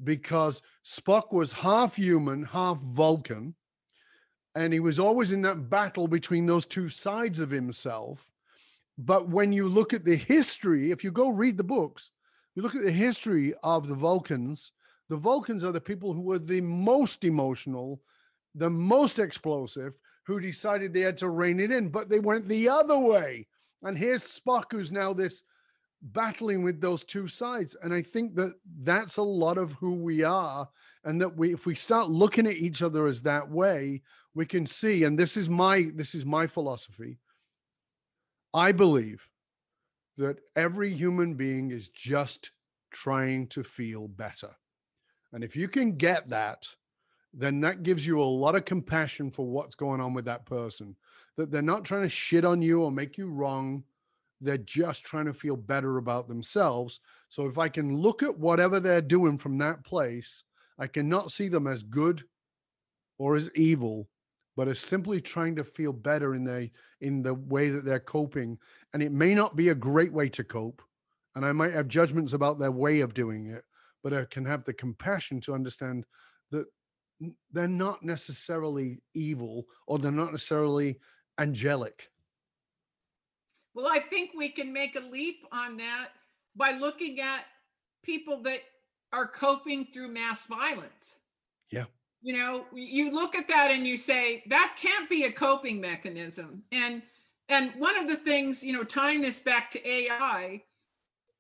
Because 0.03 0.63
spock 0.85 1.33
was 1.33 1.53
half 1.53 1.97
human 1.97 2.45
half 2.45 2.79
vulcan 2.79 3.55
and 4.57 4.73
he 4.73 4.81
was 4.81 4.99
always 4.99 5.33
in 5.33 5.43
that 5.43 5.69
battle 5.71 6.09
between 6.09 6.47
those 6.47 6.67
two 6.67 6.89
sides 6.89 7.41
of 7.41 7.51
himself. 7.51 8.29
But 8.97 9.29
when 9.29 9.53
you 9.53 9.69
look 9.69 9.93
at 9.93 10.05
the 10.05 10.17
history, 10.17 10.93
if 10.93 11.03
you 11.03 11.11
go 11.11 11.29
read 11.29 11.57
the 11.57 11.65
books, 11.65 12.11
you 12.55 12.63
look 12.63 12.75
at 12.75 12.83
the 12.83 12.93
history 12.93 13.55
of 13.63 13.89
the 13.89 13.95
Vulcans, 13.95 14.73
the 15.09 15.17
Vulcans 15.17 15.65
are 15.65 15.73
the 15.73 15.81
people 15.81 16.13
who 16.13 16.23
were 16.23 16.39
the 16.39 16.61
most 16.61 17.25
emotional, 17.25 18.01
the 18.55 18.71
most 18.71 19.19
explosive, 19.19 19.95
who 20.27 20.41
decided 20.41 20.93
they 20.93 21.01
had 21.01 21.19
to 21.19 21.29
rein 21.29 21.61
it 21.61 21.71
in, 21.71 21.89
but 21.89 22.09
they 22.09 22.21
went 22.21 22.49
the 22.49 22.69
other 22.69 22.99
way. 22.99 23.47
And 23.83 23.99
here's 23.99 24.25
Spock, 24.25 24.65
who's 24.71 24.91
now 24.91 25.13
this 25.13 25.43
battling 26.01 26.63
with 26.63 26.81
those 26.81 27.05
two 27.05 27.29
sides. 27.29 27.77
And 27.83 27.93
I 27.93 28.03
think 28.03 28.35
that 28.37 28.55
that's 28.83 29.17
a 29.17 29.23
lot 29.23 29.59
of 29.59 29.73
who 29.73 29.95
we 29.95 30.23
are. 30.23 30.69
And 31.05 31.21
that 31.21 31.37
we, 31.37 31.53
if 31.53 31.67
we 31.67 31.75
start 31.75 32.09
looking 32.09 32.47
at 32.47 32.57
each 32.57 32.81
other 32.81 33.07
as 33.07 33.21
that 33.23 33.51
way, 33.51 34.01
we 34.35 34.47
can 34.47 34.67
see, 34.67 35.05
and 35.05 35.19
this 35.19 35.37
is 35.37 35.51
my, 35.51 35.91
this 35.95 36.15
is 36.15 36.25
my 36.25 36.47
philosophy 36.47 37.19
I 38.55 38.71
believe 38.71 39.29
that 40.17 40.39
every 40.57 40.93
human 40.93 41.35
being 41.35 41.71
is 41.71 41.89
just 41.89 42.51
trying 42.93 43.49
to 43.49 43.63
feel 43.63 44.09
better. 44.09 44.51
And 45.33 45.43
if 45.43 45.57
you 45.57 45.69
can 45.69 45.97
get 45.97 46.29
that, 46.29 46.67
then 47.33 47.61
that 47.63 47.83
gives 47.83 48.07
you 48.07 48.21
a 48.21 48.25
lot 48.25 48.55
of 48.55 48.65
compassion 48.65 49.31
for 49.31 49.45
what's 49.45 49.75
going 49.75 50.01
on 50.01 50.15
with 50.15 50.25
that 50.27 50.47
person. 50.47 50.95
That 51.37 51.51
they're 51.51 51.63
not 51.63 51.85
trying 51.85 52.03
to 52.03 52.09
shit 52.09 52.45
on 52.45 52.63
you 52.63 52.83
or 52.83 52.93
make 52.93 53.19
you 53.19 53.29
wrong. 53.29 53.83
They're 54.41 54.59
just 54.59 55.05
trying 55.05 55.25
to 55.27 55.35
feel 55.35 55.57
better 55.57 55.99
about 55.99 56.29
themselves. 56.29 57.01
So 57.29 57.47
if 57.47 57.59
I 57.59 57.69
can 57.69 57.97
look 57.97 58.23
at 58.23 58.39
whatever 58.39 58.79
they're 58.79 59.03
doing 59.03 59.39
from 59.39 59.59
that 59.59 59.85
place, 59.85 60.45
I 60.79 60.87
cannot 60.87 61.33
see 61.33 61.49
them 61.49 61.67
as 61.67 61.83
good 61.83 62.25
or 63.19 63.35
as 63.35 63.51
evil, 63.57 64.09
but 64.57 64.69
are 64.69 64.75
simply 64.75 65.21
trying 65.21 65.57
to 65.57 65.65
feel 65.65 65.93
better 65.93 66.35
in 66.35 66.45
the 66.45 66.71
in 67.01 67.23
the 67.23 67.35
way 67.35 67.71
that 67.71 67.85
they're 67.85 68.01
coping. 68.01 68.59
And 68.93 69.03
it 69.03 69.13
may 69.13 69.35
not 69.35 69.57
be 69.57 69.69
a 69.69 69.75
great 69.75 70.13
way 70.13 70.29
to 70.31 70.45
cope. 70.45 70.83
And 71.35 71.45
I 71.45 71.53
might 71.53 71.73
have 71.73 71.89
judgments 71.89 72.33
about 72.33 72.59
their 72.59 72.71
way 72.71 73.01
of 73.01 73.15
doing 73.15 73.47
it, 73.47 73.65
but 74.03 74.13
I 74.13 74.25
can 74.31 74.45
have 74.45 74.65
the 74.65 74.73
compassion 74.73 75.41
to 75.43 75.55
understand 75.55 76.05
that 76.53 76.67
they're 77.53 77.67
not 77.67 78.03
necessarily 78.03 79.01
evil 79.15 79.67
or 79.87 79.99
they're 79.99 80.13
not 80.13 80.31
necessarily 80.33 80.99
angelic. 81.39 82.11
Well, 83.75 83.89
I 83.89 83.99
think 83.99 84.31
we 84.37 84.49
can 84.51 84.73
make 84.73 84.95
a 84.95 85.01
leap 85.01 85.45
on 85.51 85.77
that 85.79 86.11
by 86.55 86.73
looking 86.73 87.21
at 87.21 87.45
people 88.05 88.43
that 88.43 88.61
are 89.13 89.27
coping 89.27 89.89
through 89.93 90.09
mass 90.09 90.45
violence. 90.45 91.17
Yeah. 91.71 91.87
You 92.25 92.33
know, 92.35 92.65
you 92.75 93.13
look 93.13 93.37
at 93.37 93.47
that 93.49 93.71
and 93.71 93.87
you 93.87 93.97
say 93.97 94.43
that 94.49 94.77
can't 94.81 95.09
be 95.09 95.25
a 95.25 95.33
coping 95.33 95.81
mechanism. 95.81 96.65
And 96.73 97.03
and 97.49 97.73
one 97.77 97.97
of 97.97 98.09
the 98.09 98.17
things, 98.17 98.65
you 98.65 98.73
know, 98.73 98.85
tying 98.85 99.21
this 99.21 99.39
back 99.39 99.71
to 99.73 99.89
AI, 99.89 100.63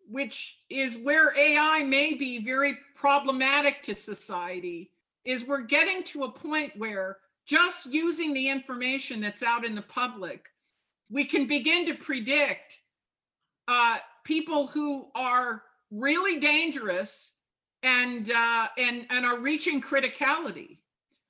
which 0.08 0.58
is 0.70 0.98
where 0.98 1.36
AI 1.36 1.82
may 1.82 2.14
be 2.14 2.44
very 2.44 2.78
problematic 2.94 3.82
to 3.84 3.96
society, 3.96 4.92
is 5.24 5.44
we're 5.44 5.62
getting 5.62 6.04
to 6.04 6.24
a 6.24 6.30
point 6.30 6.72
where 6.76 7.16
just 7.46 7.86
using 7.86 8.34
the 8.34 8.48
information 8.48 9.20
that's 9.20 9.42
out 9.42 9.64
in 9.64 9.74
the 9.74 9.82
public 9.82 10.50
we 11.10 11.24
can 11.24 11.46
begin 11.46 11.86
to 11.86 11.94
predict 11.94 12.78
uh, 13.68 13.98
people 14.24 14.66
who 14.66 15.08
are 15.14 15.62
really 15.90 16.40
dangerous 16.40 17.32
and 17.84 18.30
uh, 18.30 18.68
and 18.78 19.06
and 19.10 19.24
are 19.24 19.38
reaching 19.38 19.80
criticality. 19.80 20.78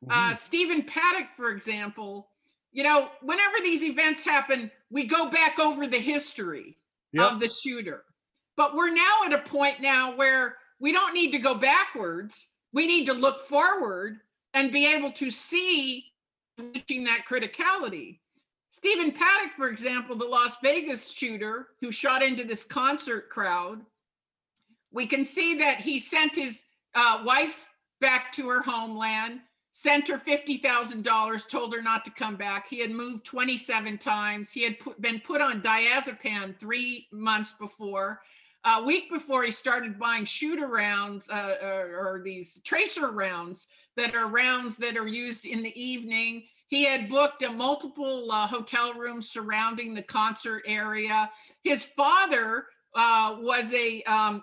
Uh, 0.08 0.32
Mhm. 0.32 0.36
Stephen 0.38 0.82
Paddock, 0.84 1.34
for 1.34 1.50
example, 1.50 2.30
you 2.72 2.82
know, 2.84 3.10
whenever 3.22 3.56
these 3.62 3.82
events 3.82 4.24
happen, 4.24 4.70
we 4.90 5.04
go 5.04 5.28
back 5.30 5.58
over 5.58 5.86
the 5.86 5.98
history 5.98 6.78
Yep. 7.12 7.32
of 7.32 7.40
the 7.40 7.48
shooter. 7.48 8.04
But 8.56 8.74
we're 8.74 8.90
now 8.90 9.22
at 9.24 9.32
a 9.32 9.38
point 9.38 9.80
now 9.80 10.14
where 10.14 10.58
we 10.78 10.92
don't 10.92 11.14
need 11.14 11.30
to 11.32 11.38
go 11.38 11.54
backwards. 11.54 12.50
We 12.72 12.86
need 12.86 13.06
to 13.06 13.12
look 13.14 13.46
forward 13.46 14.20
and 14.52 14.70
be 14.72 14.86
able 14.86 15.12
to 15.12 15.30
see 15.30 16.12
reaching 16.58 17.04
that 17.04 17.24
criticality. 17.28 18.20
Stephen 18.70 19.10
Paddock, 19.12 19.52
for 19.52 19.68
example, 19.68 20.16
the 20.16 20.24
Las 20.24 20.56
Vegas 20.62 21.10
shooter 21.10 21.68
who 21.80 21.90
shot 21.92 22.22
into 22.22 22.44
this 22.44 22.64
concert 22.64 23.30
crowd, 23.30 23.84
we 24.94 25.06
can 25.06 25.24
see 25.24 25.56
that 25.56 25.80
he 25.80 25.98
sent 25.98 26.36
his 26.36 26.62
uh, 26.94 27.22
wife 27.24 27.66
back 28.00 28.32
to 28.34 28.48
her 28.48 28.62
homeland, 28.62 29.40
sent 29.72 30.08
her 30.08 30.18
$50,000, 30.18 31.48
told 31.48 31.74
her 31.74 31.82
not 31.82 32.04
to 32.04 32.12
come 32.12 32.36
back. 32.36 32.68
He 32.68 32.78
had 32.78 32.92
moved 32.92 33.24
27 33.24 33.98
times. 33.98 34.52
He 34.52 34.62
had 34.62 34.78
put, 34.78 35.00
been 35.00 35.20
put 35.20 35.40
on 35.40 35.60
diazepam 35.60 36.58
three 36.58 37.08
months 37.12 37.52
before. 37.52 38.20
A 38.64 38.82
week 38.82 39.10
before 39.10 39.42
he 39.42 39.50
started 39.50 39.98
buying 39.98 40.24
shooter 40.24 40.68
rounds 40.68 41.28
uh, 41.28 41.56
or, 41.60 42.14
or 42.16 42.22
these 42.24 42.60
tracer 42.64 43.10
rounds 43.10 43.66
that 43.96 44.14
are 44.14 44.28
rounds 44.28 44.76
that 44.76 44.96
are 44.96 45.08
used 45.08 45.44
in 45.44 45.62
the 45.62 45.78
evening. 45.78 46.44
He 46.68 46.84
had 46.84 47.08
booked 47.08 47.42
a 47.42 47.50
multiple 47.50 48.30
uh, 48.30 48.46
hotel 48.46 48.94
rooms 48.94 49.28
surrounding 49.28 49.92
the 49.92 50.02
concert 50.02 50.62
area. 50.66 51.30
His 51.62 51.84
father 51.84 52.66
uh, 52.94 53.36
was 53.40 53.72
a 53.72 54.02
um, 54.04 54.42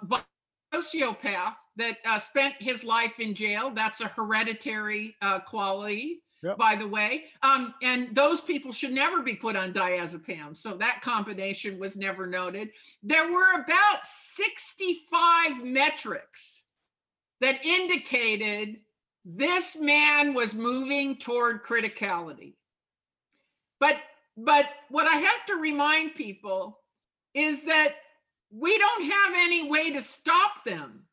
sociopath 0.73 1.55
that 1.77 1.97
uh, 2.05 2.19
spent 2.19 2.55
his 2.59 2.83
life 2.83 3.19
in 3.19 3.33
jail. 3.33 3.71
That's 3.71 4.01
a 4.01 4.07
hereditary 4.07 5.15
uh, 5.21 5.39
quality. 5.39 6.21
Yep. 6.43 6.57
by 6.57 6.75
the 6.75 6.87
way. 6.87 7.25
Um, 7.43 7.75
and 7.83 8.15
those 8.15 8.41
people 8.41 8.71
should 8.71 8.93
never 8.93 9.21
be 9.21 9.35
put 9.35 9.55
on 9.55 9.73
diazepam. 9.73 10.57
So 10.57 10.75
that 10.77 10.99
combination 11.01 11.77
was 11.77 11.95
never 11.95 12.25
noted. 12.25 12.71
There 13.03 13.31
were 13.31 13.61
about 13.61 14.03
65 14.03 15.63
metrics 15.63 16.63
that 17.41 17.63
indicated 17.63 18.79
this 19.23 19.75
man 19.75 20.33
was 20.33 20.55
moving 20.55 21.17
toward 21.17 21.63
criticality. 21.63 22.55
But 23.79 23.97
but 24.37 24.65
what 24.89 25.07
I 25.07 25.17
have 25.17 25.45
to 25.47 25.55
remind 25.55 26.15
people 26.15 26.79
is 27.33 27.63
that 27.65 27.95
we 28.51 28.77
don't 28.77 29.03
have 29.03 29.33
any 29.37 29.69
way 29.69 29.91
to 29.91 30.01
stop 30.01 30.63
them. 30.65 31.03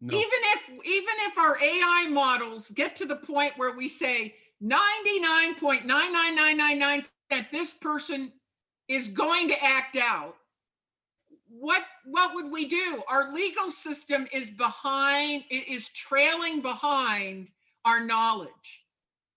No. 0.00 0.16
Even 0.16 0.38
if 0.54 0.70
even 0.84 1.14
if 1.28 1.38
our 1.38 1.58
AI 1.62 2.08
models 2.10 2.70
get 2.70 2.96
to 2.96 3.06
the 3.06 3.16
point 3.16 3.52
where 3.56 3.76
we 3.76 3.86
say 3.88 4.34
99.99999 4.62 7.04
that 7.30 7.50
this 7.52 7.72
person 7.74 8.32
is 8.88 9.08
going 9.08 9.48
to 9.48 9.64
act 9.64 9.96
out, 9.96 10.36
what 11.48 11.84
what 12.04 12.34
would 12.34 12.50
we 12.50 12.66
do? 12.66 13.02
Our 13.08 13.32
legal 13.32 13.70
system 13.70 14.26
is 14.32 14.50
behind 14.50 15.44
i- 15.52 15.64
is 15.68 15.88
trailing 15.88 16.60
behind 16.62 17.48
our 17.84 18.00
knowledge 18.04 18.80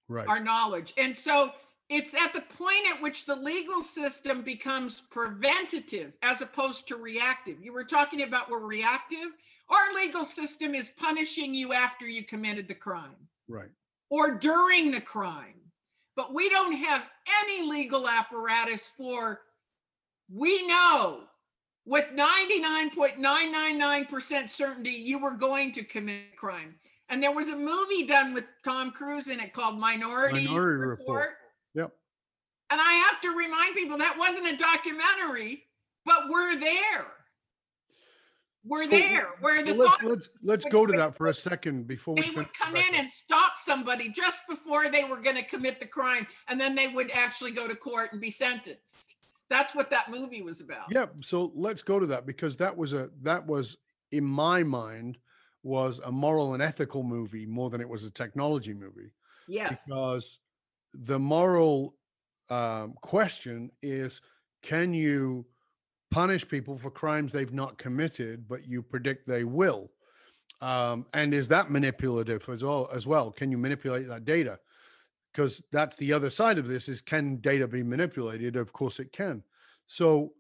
right. 0.08 0.28
our 0.28 0.40
knowledge. 0.40 0.94
And 0.98 1.18
so 1.18 1.52
it's 1.90 2.14
at 2.14 2.34
the 2.34 2.42
point 2.42 2.88
at 2.92 3.02
which 3.02 3.26
the 3.26 3.36
legal 3.36 3.84
system 3.84 4.42
becomes 4.42 5.02
preventative 5.02 6.14
as 6.22 6.42
opposed 6.42 6.88
to 6.88 6.96
reactive. 6.96 7.58
You 7.62 7.74
were 7.74 7.84
talking 7.84 8.24
about 8.24 8.50
we're 8.50 8.60
reactive. 8.60 9.34
Our 9.70 9.94
legal 9.96 10.26
system 10.26 10.76
is 10.76 10.90
punishing 10.98 11.54
you 11.54 11.74
after 11.74 12.06
you 12.06 12.24
committed 12.24 12.68
the 12.68 12.76
crime 12.76 13.16
right. 13.48 13.70
or 14.10 14.36
during 14.36 14.92
the 14.92 15.02
crime. 15.02 15.56
But 16.16 16.34
we 16.34 16.50
don't 16.50 16.74
have 16.74 17.04
any 17.44 17.68
legal 17.68 18.08
apparatus 18.08 18.92
for, 18.96 19.42
we 20.32 20.68
know 20.68 21.22
with 21.86 22.06
99.999% 22.16 24.50
certainty 24.50 24.92
you 24.92 25.20
were 25.20 25.32
going 25.32 25.74
to 25.74 25.84
commit 25.84 26.22
a 26.34 26.38
crime. 26.38 26.76
And 27.10 27.22
there 27.22 27.34
was 27.34 27.50
a 27.50 27.56
movie 27.56 28.06
done 28.06 28.34
with 28.34 28.46
Tom 28.64 28.92
Cruise 28.92 29.28
in 29.28 29.40
it 29.40 29.54
called 29.54 29.80
Minority, 29.80 30.48
Minority 30.48 30.86
Report. 30.86 31.08
Report. 31.08 31.38
And 32.74 32.82
I 32.82 32.94
have 32.94 33.22
to 33.22 33.30
remind 33.30 33.76
people 33.76 34.00
that 34.00 34.18
wasn't 34.18 34.48
a 34.48 34.58
documentary, 34.58 35.66
but 36.08 36.24
we're 36.28 36.56
there. 36.56 37.06
We're 38.66 38.86
So, 38.86 38.90
there 38.90 39.28
where 39.42 39.62
the 39.62 39.76
Well, 39.76 39.90
let's 39.90 40.04
let's 40.04 40.30
let's 40.42 40.66
go 40.66 40.88
to 40.88 40.98
that 40.98 41.16
for 41.16 41.28
a 41.28 41.36
second 41.36 41.86
before 41.86 42.16
we 42.16 42.24
they 42.24 42.30
would 42.32 42.52
come 42.56 42.76
in 42.76 42.96
and 42.96 43.12
stop 43.12 43.60
somebody 43.62 44.10
just 44.10 44.42
before 44.50 44.90
they 44.90 45.04
were 45.04 45.18
going 45.18 45.36
to 45.36 45.44
commit 45.44 45.80
the 45.80 45.86
crime 45.86 46.26
and 46.48 46.60
then 46.60 46.74
they 46.74 46.88
would 46.88 47.12
actually 47.12 47.52
go 47.52 47.68
to 47.68 47.76
court 47.76 48.12
and 48.12 48.20
be 48.20 48.32
sentenced. 48.32 49.14
That's 49.52 49.76
what 49.76 49.92
that 49.92 50.10
movie 50.10 50.42
was 50.42 50.60
about. 50.60 50.86
Yeah, 50.90 51.06
so 51.22 51.52
let's 51.54 51.84
go 51.84 52.00
to 52.00 52.08
that 52.08 52.26
because 52.26 52.58
that 52.58 52.76
was 52.76 52.94
a 52.94 53.12
that 53.22 53.46
was 53.46 53.78
in 54.12 54.24
my 54.24 54.64
mind 54.64 55.20
was 55.62 56.00
a 56.00 56.12
moral 56.12 56.56
and 56.56 56.64
ethical 56.64 57.04
movie 57.04 57.46
more 57.46 57.70
than 57.70 57.82
it 57.82 57.88
was 57.88 58.04
a 58.04 58.10
technology 58.10 58.74
movie. 58.74 59.12
Yes. 59.48 59.84
Because 59.86 60.40
the 60.96 61.20
moral 61.20 61.94
um, 62.54 62.94
question 63.02 63.72
is 63.82 64.22
can 64.62 64.94
you 64.94 65.46
punish 66.12 66.48
people 66.48 66.78
for 66.78 66.92
crimes 66.92 67.32
they've 67.32 67.54
not 67.54 67.78
committed 67.78 68.48
but 68.48 68.68
you 68.68 68.82
predict 68.82 69.28
they 69.28 69.44
will? 69.44 69.90
Um, 70.62 71.06
and 71.14 71.34
is 71.34 71.48
that 71.50 71.72
manipulative 71.72 72.48
as 72.48 72.64
well 72.64 72.90
as 72.94 73.06
well? 73.06 73.32
Can 73.32 73.52
you 73.52 73.58
manipulate 73.58 74.08
that 74.08 74.26
data? 74.26 74.60
Because 75.32 75.64
that's 75.72 75.96
the 75.98 76.14
other 76.14 76.30
side 76.30 76.58
of 76.58 76.68
this 76.68 76.88
is 76.88 77.02
can 77.02 77.38
data 77.38 77.68
be 77.68 77.84
manipulated? 77.84 78.56
Of 78.56 78.72
course 78.72 79.00
it 79.00 79.12
can. 79.12 79.44
So 79.88 80.34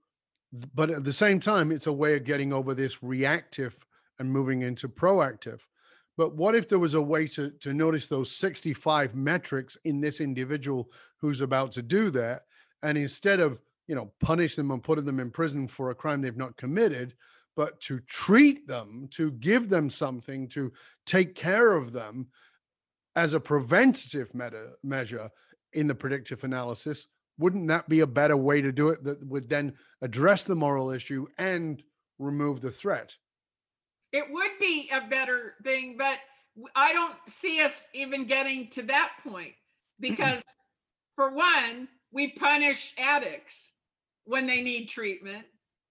but 0.75 0.91
at 0.91 1.03
the 1.03 1.13
same 1.13 1.39
time 1.39 1.71
it's 1.71 1.87
a 1.87 1.93
way 1.93 2.15
of 2.15 2.25
getting 2.25 2.53
over 2.53 2.75
this 2.75 3.01
reactive 3.01 3.75
and 4.19 4.31
moving 4.31 4.61
into 4.61 4.87
proactive 4.87 5.61
but 6.17 6.35
what 6.35 6.55
if 6.55 6.67
there 6.67 6.79
was 6.79 6.93
a 6.93 7.01
way 7.01 7.27
to 7.27 7.51
to 7.61 7.73
notice 7.73 8.07
those 8.07 8.31
65 8.35 9.15
metrics 9.15 9.77
in 9.83 9.99
this 10.01 10.21
individual 10.21 10.89
who's 11.19 11.41
about 11.41 11.71
to 11.73 11.81
do 11.81 12.09
that? 12.11 12.43
And 12.83 12.97
instead 12.97 13.39
of 13.39 13.59
you 13.87 13.95
know 13.95 14.11
punish 14.19 14.55
them 14.55 14.71
and 14.71 14.83
putting 14.83 15.05
them 15.05 15.19
in 15.19 15.31
prison 15.31 15.67
for 15.67 15.89
a 15.89 15.95
crime 15.95 16.21
they've 16.21 16.37
not 16.37 16.57
committed 16.57 17.15
but 17.55 17.79
to 17.81 17.99
treat 18.07 18.67
them 18.67 19.07
to 19.11 19.31
give 19.31 19.69
them 19.69 19.89
something 19.89 20.47
to 20.47 20.71
take 21.05 21.35
care 21.35 21.73
of 21.73 21.91
them 21.91 22.27
as 23.15 23.33
a 23.33 23.39
preventative 23.39 24.33
meta, 24.33 24.71
measure 24.83 25.29
in 25.73 25.87
the 25.87 25.95
predictive 25.95 26.43
analysis 26.43 27.07
wouldn't 27.39 27.67
that 27.67 27.89
be 27.89 28.01
a 28.01 28.07
better 28.07 28.37
way 28.37 28.61
to 28.61 28.71
do 28.71 28.89
it 28.89 29.03
that 29.03 29.25
would 29.25 29.49
then 29.49 29.73
address 30.01 30.43
the 30.43 30.55
moral 30.55 30.91
issue 30.91 31.25
and 31.37 31.83
remove 32.19 32.61
the 32.61 32.71
threat 32.71 33.15
it 34.13 34.25
would 34.31 34.51
be 34.59 34.89
a 34.93 35.01
better 35.09 35.55
thing 35.63 35.95
but 35.97 36.19
I 36.75 36.93
don't 36.93 37.15
see 37.27 37.61
us 37.61 37.87
even 37.93 38.25
getting 38.25 38.69
to 38.69 38.83
that 38.83 39.11
point 39.23 39.53
because 39.99 40.41
for 41.15 41.31
one 41.31 41.87
we 42.11 42.29
punish 42.33 42.93
addicts 42.97 43.71
when 44.25 44.45
they 44.47 44.61
need 44.61 44.85
treatment 44.87 45.45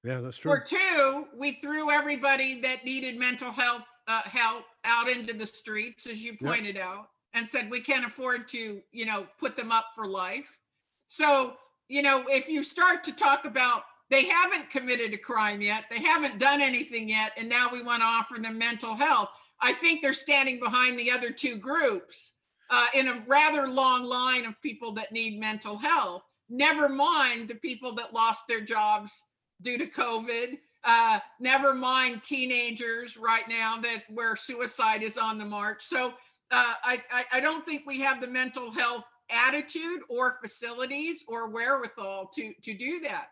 yeah 0.04 0.20
that's 0.20 0.36
true 0.38 0.52
Or 0.52 0.60
two, 0.60 1.26
we 1.36 1.52
threw 1.52 1.90
everybody 1.90 2.60
that 2.62 2.84
needed 2.84 3.18
mental 3.18 3.52
health 3.52 3.84
uh, 4.08 4.22
help 4.24 4.64
out 4.84 5.08
into 5.08 5.32
the 5.32 5.46
streets, 5.46 6.06
as 6.06 6.22
you 6.22 6.32
Yep. 6.40 6.40
pointed 6.40 6.76
out, 6.76 7.08
and 7.34 7.48
said 7.48 7.70
we 7.70 7.80
can't 7.80 8.04
afford 8.04 8.48
to, 8.48 8.82
you 8.90 9.06
know, 9.06 9.26
put 9.38 9.56
them 9.56 9.70
up 9.70 9.86
for 9.94 10.06
life. 10.06 10.58
So, 11.08 11.54
you 11.88 12.02
know, 12.02 12.24
if 12.28 12.48
you 12.48 12.62
start 12.64 13.04
to 13.04 13.12
talk 13.12 13.44
about 13.44 13.84
they 14.12 14.24
haven't 14.24 14.68
committed 14.68 15.14
a 15.14 15.16
crime 15.16 15.62
yet, 15.62 15.84
they 15.90 15.98
haven't 15.98 16.38
done 16.38 16.60
anything 16.60 17.08
yet, 17.08 17.32
and 17.38 17.48
now 17.48 17.70
we 17.72 17.82
want 17.82 18.02
to 18.02 18.06
offer 18.06 18.38
them 18.38 18.58
mental 18.58 18.94
health, 18.94 19.30
I 19.58 19.72
think 19.72 20.02
they're 20.02 20.12
standing 20.12 20.60
behind 20.60 20.98
the 20.98 21.10
other 21.10 21.30
two 21.30 21.56
groups 21.56 22.34
uh, 22.68 22.88
in 22.94 23.08
a 23.08 23.24
rather 23.26 23.66
long 23.66 24.04
line 24.04 24.44
of 24.44 24.60
people 24.60 24.92
that 24.92 25.12
need 25.12 25.40
mental 25.40 25.78
health. 25.78 26.24
Never 26.50 26.90
mind 26.90 27.48
the 27.48 27.54
people 27.54 27.94
that 27.94 28.12
lost 28.12 28.46
their 28.46 28.60
jobs 28.60 29.24
due 29.62 29.78
to 29.78 29.86
COVID. 29.86 30.58
Uh, 30.84 31.20
never 31.40 31.72
mind 31.72 32.22
teenagers 32.22 33.16
right 33.16 33.48
now 33.48 33.78
that 33.80 34.02
where 34.10 34.36
suicide 34.36 35.02
is 35.02 35.16
on 35.16 35.38
the 35.38 35.44
march. 35.46 35.84
So 35.84 36.08
uh, 36.50 36.74
I, 36.84 37.02
I 37.10 37.24
I 37.32 37.40
don't 37.40 37.64
think 37.64 37.86
we 37.86 38.00
have 38.00 38.20
the 38.20 38.26
mental 38.26 38.70
health 38.70 39.04
attitude 39.30 40.00
or 40.10 40.36
facilities 40.42 41.24
or 41.26 41.48
wherewithal 41.48 42.30
to 42.34 42.52
to 42.62 42.74
do 42.74 43.00
that. 43.00 43.28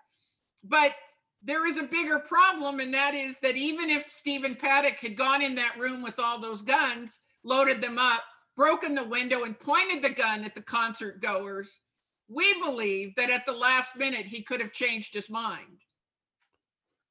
But 0.65 0.95
there 1.43 1.67
is 1.67 1.79
a 1.79 1.83
bigger 1.83 2.19
problem, 2.19 2.81
and 2.81 2.93
that 2.93 3.15
is 3.15 3.39
that 3.39 3.57
even 3.57 3.89
if 3.89 4.11
Stephen 4.11 4.55
Paddock 4.55 4.99
had 4.99 5.17
gone 5.17 5.43
in 5.43 5.55
that 5.55 5.79
room 5.79 6.03
with 6.03 6.19
all 6.19 6.39
those 6.39 6.63
guns, 6.63 7.21
loaded 7.45 7.81
them 7.81 7.99
up, 7.99 8.23
broken 8.57 8.95
the 8.95 9.05
window, 9.05 9.45
and 9.45 9.59
pointed 9.59 10.03
the 10.03 10.11
gun 10.11 10.45
at 10.45 10.55
the 10.55 10.63
concert 10.63 11.23
goers, 11.23 11.81
we 12.29 12.61
believe 12.61 13.15
that 13.17 13.31
at 13.31 13.47
the 13.47 13.53
last 13.53 13.97
minute 13.97 14.27
he 14.27 14.43
could 14.43 14.61
have 14.61 14.73
changed 14.73 15.15
his 15.15 15.31
mind. 15.31 15.85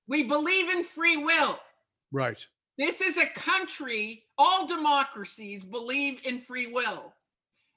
We 0.08 0.24
believe 0.24 0.70
in 0.70 0.84
free 0.84 1.18
will. 1.18 1.60
right 2.12 2.44
This 2.78 3.02
is 3.02 3.18
a 3.18 3.28
country, 3.28 4.24
all 4.38 4.66
democracies 4.66 5.66
believe 5.66 6.20
in 6.24 6.40
free 6.40 6.68
will. 6.68 7.14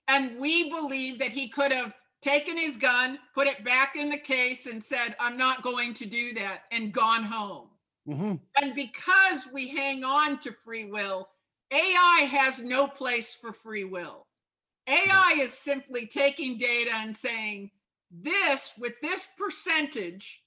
And 0.09 0.39
we 0.39 0.71
believe 0.71 1.19
that 1.19 1.33
he 1.33 1.49
could 1.49 1.73
have 1.73 1.95
taken 2.23 2.57
his 2.57 2.77
gun, 2.77 3.19
put 3.35 3.47
it 3.47 3.65
back 3.65 3.97
in 3.97 4.09
the 4.09 4.19
case, 4.19 4.67
and 4.67 4.83
said, 4.83 5.17
I'm 5.21 5.37
not 5.37 5.63
going 5.63 5.93
to 5.95 6.07
do 6.07 6.33
that, 6.35 6.63
and 6.71 6.93
gone 6.93 7.25
home. 7.25 7.69
hmm 8.07 8.35
And 8.61 8.75
because 8.75 9.49
we 9.53 9.69
hang 9.69 10.05
on 10.05 10.39
to 10.41 10.53
free 10.53 10.85
will, 10.85 11.29
AI 11.73 12.29
has 12.31 12.63
no 12.63 12.87
place 12.87 13.35
for 13.35 13.53
free 13.53 13.85
will. 13.85 14.27
AI 14.87 15.39
is 15.41 15.53
simply 15.53 16.07
taking 16.07 16.59
data 16.59 16.91
and 16.95 17.17
saying, 17.17 17.71
this 18.11 18.75
with 18.79 18.95
this 19.01 19.29
percentage 19.39 20.43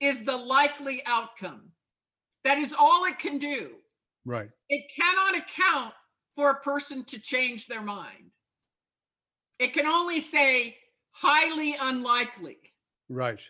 is 0.00 0.22
the 0.22 0.36
likely 0.36 1.02
outcome. 1.06 1.70
That 2.44 2.58
is 2.58 2.74
all 2.78 3.04
it 3.04 3.18
can 3.18 3.38
do. 3.38 3.70
right 4.24 4.50
It 4.68 4.90
cannot 4.94 5.36
account 5.36 5.94
for 6.34 6.50
a 6.50 6.60
person 6.60 7.04
to 7.04 7.18
change 7.18 7.66
their 7.66 7.82
mind. 7.82 8.30
It 9.58 9.72
can 9.72 9.86
only 9.86 10.20
say 10.20 10.76
highly 11.16 11.74
unlikely. 11.80 12.58
Right. 13.08 13.40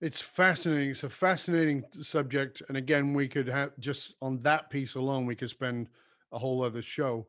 It's 0.00 0.22
fascinating. 0.22 0.90
It's 0.90 1.02
a 1.02 1.10
fascinating 1.10 1.84
subject. 2.00 2.62
And 2.68 2.76
again, 2.76 3.12
we 3.12 3.28
could 3.28 3.48
have 3.48 3.72
just 3.78 4.14
on 4.22 4.40
that 4.42 4.70
piece 4.70 4.94
alone, 4.94 5.26
we 5.26 5.34
could 5.34 5.50
spend 5.50 5.88
a 6.32 6.38
whole 6.38 6.62
other 6.62 6.82
show. 6.82 7.26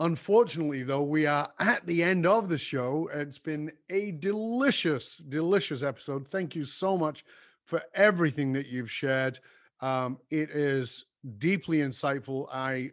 Unfortunately, 0.00 0.82
though, 0.82 1.02
we 1.02 1.24
are 1.24 1.50
at 1.58 1.86
the 1.86 2.02
end 2.02 2.26
of 2.26 2.50
the 2.50 2.58
show. 2.58 3.08
It's 3.14 3.38
been 3.38 3.72
a 3.88 4.10
delicious, 4.10 5.16
delicious 5.16 5.82
episode. 5.82 6.28
Thank 6.28 6.54
you 6.54 6.66
so 6.66 6.98
much 6.98 7.24
for 7.64 7.82
everything 7.94 8.52
that 8.52 8.66
you've 8.66 8.90
shared. 8.90 9.38
Um, 9.80 10.18
it 10.30 10.50
is 10.50 11.06
deeply 11.38 11.78
insightful. 11.78 12.48
I 12.52 12.90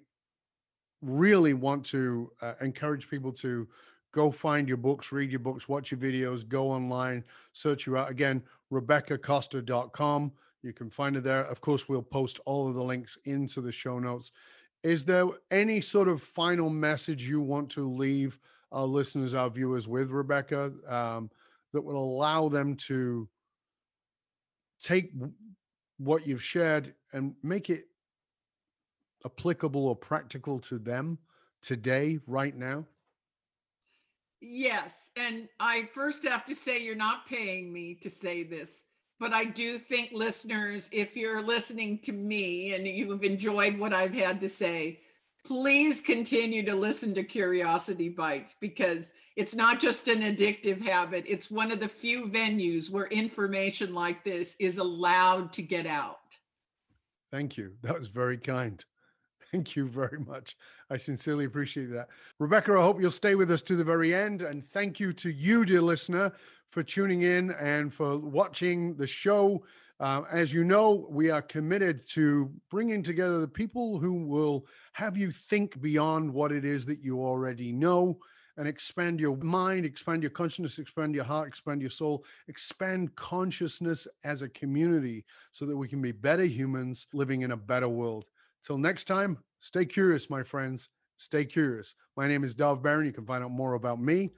really 1.02 1.54
want 1.54 1.84
to 1.88 2.32
uh, 2.42 2.54
encourage 2.62 3.10
people 3.10 3.34
to 3.34 3.68
go 4.14 4.32
find 4.32 4.68
your 4.68 4.78
books, 4.78 5.12
read 5.12 5.32
your 5.32 5.40
books, 5.40 5.68
watch 5.68 5.92
your 5.92 6.00
videos, 6.00 6.48
go 6.48 6.72
online, 6.72 7.26
search 7.52 7.86
you 7.86 7.98
out. 7.98 8.10
Again, 8.10 8.42
RebeccaCosta.com. 8.72 10.32
You 10.62 10.72
can 10.72 10.90
find 10.90 11.18
it 11.18 11.24
there. 11.24 11.44
Of 11.46 11.60
course, 11.60 11.90
we'll 11.90 12.02
post 12.02 12.40
all 12.46 12.70
of 12.70 12.76
the 12.76 12.84
links 12.84 13.18
into 13.26 13.60
the 13.60 13.72
show 13.72 14.00
notes. 14.00 14.32
Is 14.84 15.04
there 15.04 15.26
any 15.52 15.82
sort 15.82 16.08
of 16.08 16.22
final 16.22 16.70
message 16.70 17.28
you 17.28 17.42
want 17.42 17.70
to 17.72 17.90
leave 17.90 18.40
our 18.72 18.86
listeners, 18.86 19.34
our 19.34 19.50
viewers 19.50 19.88
with, 19.88 20.10
Rebecca, 20.12 20.72
um, 20.88 21.30
that 21.74 21.82
will 21.82 21.98
allow 21.98 22.50
them 22.50 22.76
to 22.76 23.28
take 24.80 25.12
what 25.98 26.28
you've 26.28 26.44
shared 26.44 26.94
and 27.14 27.34
make 27.44 27.70
it 27.70 27.88
applicable 29.26 29.88
or 29.88 29.96
practical 29.96 30.60
to 30.60 30.78
them 30.78 31.18
today, 31.62 32.20
right 32.28 32.56
now? 32.56 32.86
Yes. 34.46 35.10
And 35.16 35.48
I 35.60 35.88
first 35.94 36.28
have 36.28 36.46
to 36.48 36.56
say, 36.56 36.84
you're 36.84 36.96
not 36.96 37.26
paying 37.26 37.72
me 37.72 37.96
to 38.02 38.10
say 38.10 38.44
this, 38.44 38.84
but 39.18 39.32
I 39.34 39.46
do 39.46 39.78
think 39.78 40.12
listeners, 40.12 40.90
if 40.92 41.16
you're 41.16 41.42
listening 41.42 42.00
to 42.00 42.12
me 42.12 42.74
and 42.74 42.86
you've 42.86 43.24
enjoyed 43.24 43.78
what 43.80 43.94
I've 43.94 44.14
had 44.14 44.42
to 44.42 44.50
say, 44.50 45.00
please 45.46 46.02
continue 46.02 46.66
to 46.66 46.76
listen 46.76 47.14
to 47.14 47.24
Curiosity 47.24 48.10
Bites 48.10 48.56
because 48.60 49.14
it's 49.38 49.56
not 49.56 49.80
just 49.80 50.10
an 50.10 50.22
addictive 50.22 50.82
habit. 50.82 51.24
It's 51.26 51.50
one 51.50 51.72
of 51.72 51.80
the 51.80 51.88
few 51.88 52.28
venues 52.28 52.90
where 52.90 53.08
information 53.08 53.94
like 53.94 54.26
this 54.26 54.58
is 54.60 54.78
allowed 54.78 55.54
to 55.54 55.62
get 55.62 55.86
out. 55.86 56.18
Thank 57.32 57.58
you. 57.58 57.74
That 57.82 57.98
was 57.98 58.08
very 58.08 58.38
kind. 58.38 58.84
Thank 59.54 59.76
you 59.76 59.88
very 59.88 60.18
much. 60.18 60.58
I 60.90 60.98
sincerely 60.98 61.46
appreciate 61.46 61.92
that. 61.92 62.08
Rebecca, 62.40 62.74
I 62.74 62.82
hope 62.82 63.00
you'll 63.00 63.12
stay 63.12 63.36
with 63.36 63.52
us 63.52 63.62
to 63.64 63.76
the 63.76 63.84
very 63.84 64.12
end. 64.12 64.42
And 64.42 64.66
thank 64.66 65.00
you 65.00 65.14
to 65.14 65.32
you, 65.32 65.64
dear 65.64 65.80
listener, 65.80 66.32
for 66.72 66.82
tuning 66.82 67.22
in 67.22 67.52
and 67.52 67.94
for 67.94 68.18
watching 68.18 68.96
the 68.96 69.06
show. 69.06 69.64
Uh, 70.00 70.24
as 70.32 70.52
you 70.52 70.64
know, 70.64 71.06
we 71.08 71.30
are 71.30 71.44
committed 71.44 72.04
to 72.10 72.52
bringing 72.72 73.04
together 73.04 73.40
the 73.40 73.48
people 73.48 74.00
who 74.00 74.26
will 74.26 74.66
have 74.94 75.16
you 75.16 75.30
think 75.30 75.80
beyond 75.84 76.34
what 76.34 76.52
it 76.52 76.66
is 76.66 76.84
that 76.88 77.04
you 77.04 77.24
already 77.24 77.72
know 77.72 78.18
and 78.58 78.68
expand 78.68 79.20
your 79.20 79.38
mind, 79.38 79.86
expand 79.86 80.24
your 80.24 80.32
consciousness, 80.32 80.80
expand 80.80 81.14
your 81.14 81.26
heart, 81.26 81.48
expand 81.48 81.80
your 81.80 81.92
soul, 81.92 82.26
expand 82.48 83.16
consciousness 83.16 84.08
as 84.24 84.42
a 84.42 84.50
community 84.50 85.24
so 85.52 85.68
that 85.68 85.78
we 85.78 85.88
can 85.88 86.02
be 86.02 86.12
better 86.12 86.46
humans 86.46 87.06
living 87.14 87.44
in 87.44 87.52
a 87.52 87.58
better 87.58 87.88
world. 87.88 88.26
Till 88.66 88.78
next 88.78 89.06
time, 89.06 89.38
stay 89.60 89.86
curious, 89.86 90.30
my 90.30 90.42
friends. 90.42 90.90
Stay 91.18 91.46
curious. 91.46 91.96
My 92.18 92.28
name 92.28 92.44
is 92.44 92.56
Dov 92.56 92.82
Baron. 92.82 93.06
You 93.06 93.14
can 93.14 93.26
find 93.26 93.44
out 93.44 93.52
more 93.52 93.74
about 93.74 94.02
me 94.02 94.32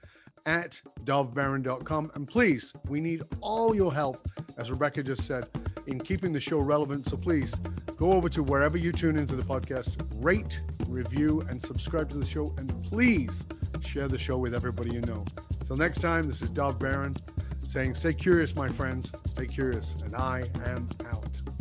at 0.46 0.80
dovbaron.com. 1.04 2.10
And 2.14 2.26
please, 2.26 2.72
we 2.88 3.00
need 3.00 3.22
all 3.40 3.74
your 3.74 3.92
help, 3.92 4.26
as 4.58 4.70
Rebecca 4.70 5.02
just 5.02 5.26
said, 5.26 5.46
in 5.86 6.00
keeping 6.00 6.32
the 6.32 6.40
show 6.40 6.58
relevant. 6.58 7.06
So 7.08 7.16
please 7.16 7.54
go 7.96 8.12
over 8.12 8.28
to 8.30 8.42
wherever 8.42 8.76
you 8.76 8.92
tune 8.92 9.18
into 9.18 9.36
the 9.36 9.42
podcast, 9.42 9.96
rate, 10.16 10.60
review, 10.88 11.42
and 11.48 11.60
subscribe 11.60 12.08
to 12.10 12.18
the 12.18 12.26
show. 12.26 12.54
And 12.58 12.68
please 12.84 13.44
share 13.80 14.08
the 14.08 14.18
show 14.18 14.38
with 14.38 14.54
everybody 14.54 14.94
you 14.94 15.00
know. 15.02 15.24
Till 15.64 15.76
next 15.76 16.00
time, 16.00 16.24
this 16.24 16.42
is 16.42 16.50
Dov 16.50 16.78
Baron 16.78 17.16
saying, 17.68 17.94
Stay 17.94 18.12
curious, 18.12 18.54
my 18.54 18.68
friends. 18.68 19.12
Stay 19.26 19.46
curious. 19.46 19.96
And 20.04 20.14
I 20.14 20.44
am 20.64 20.88
out. 21.06 21.55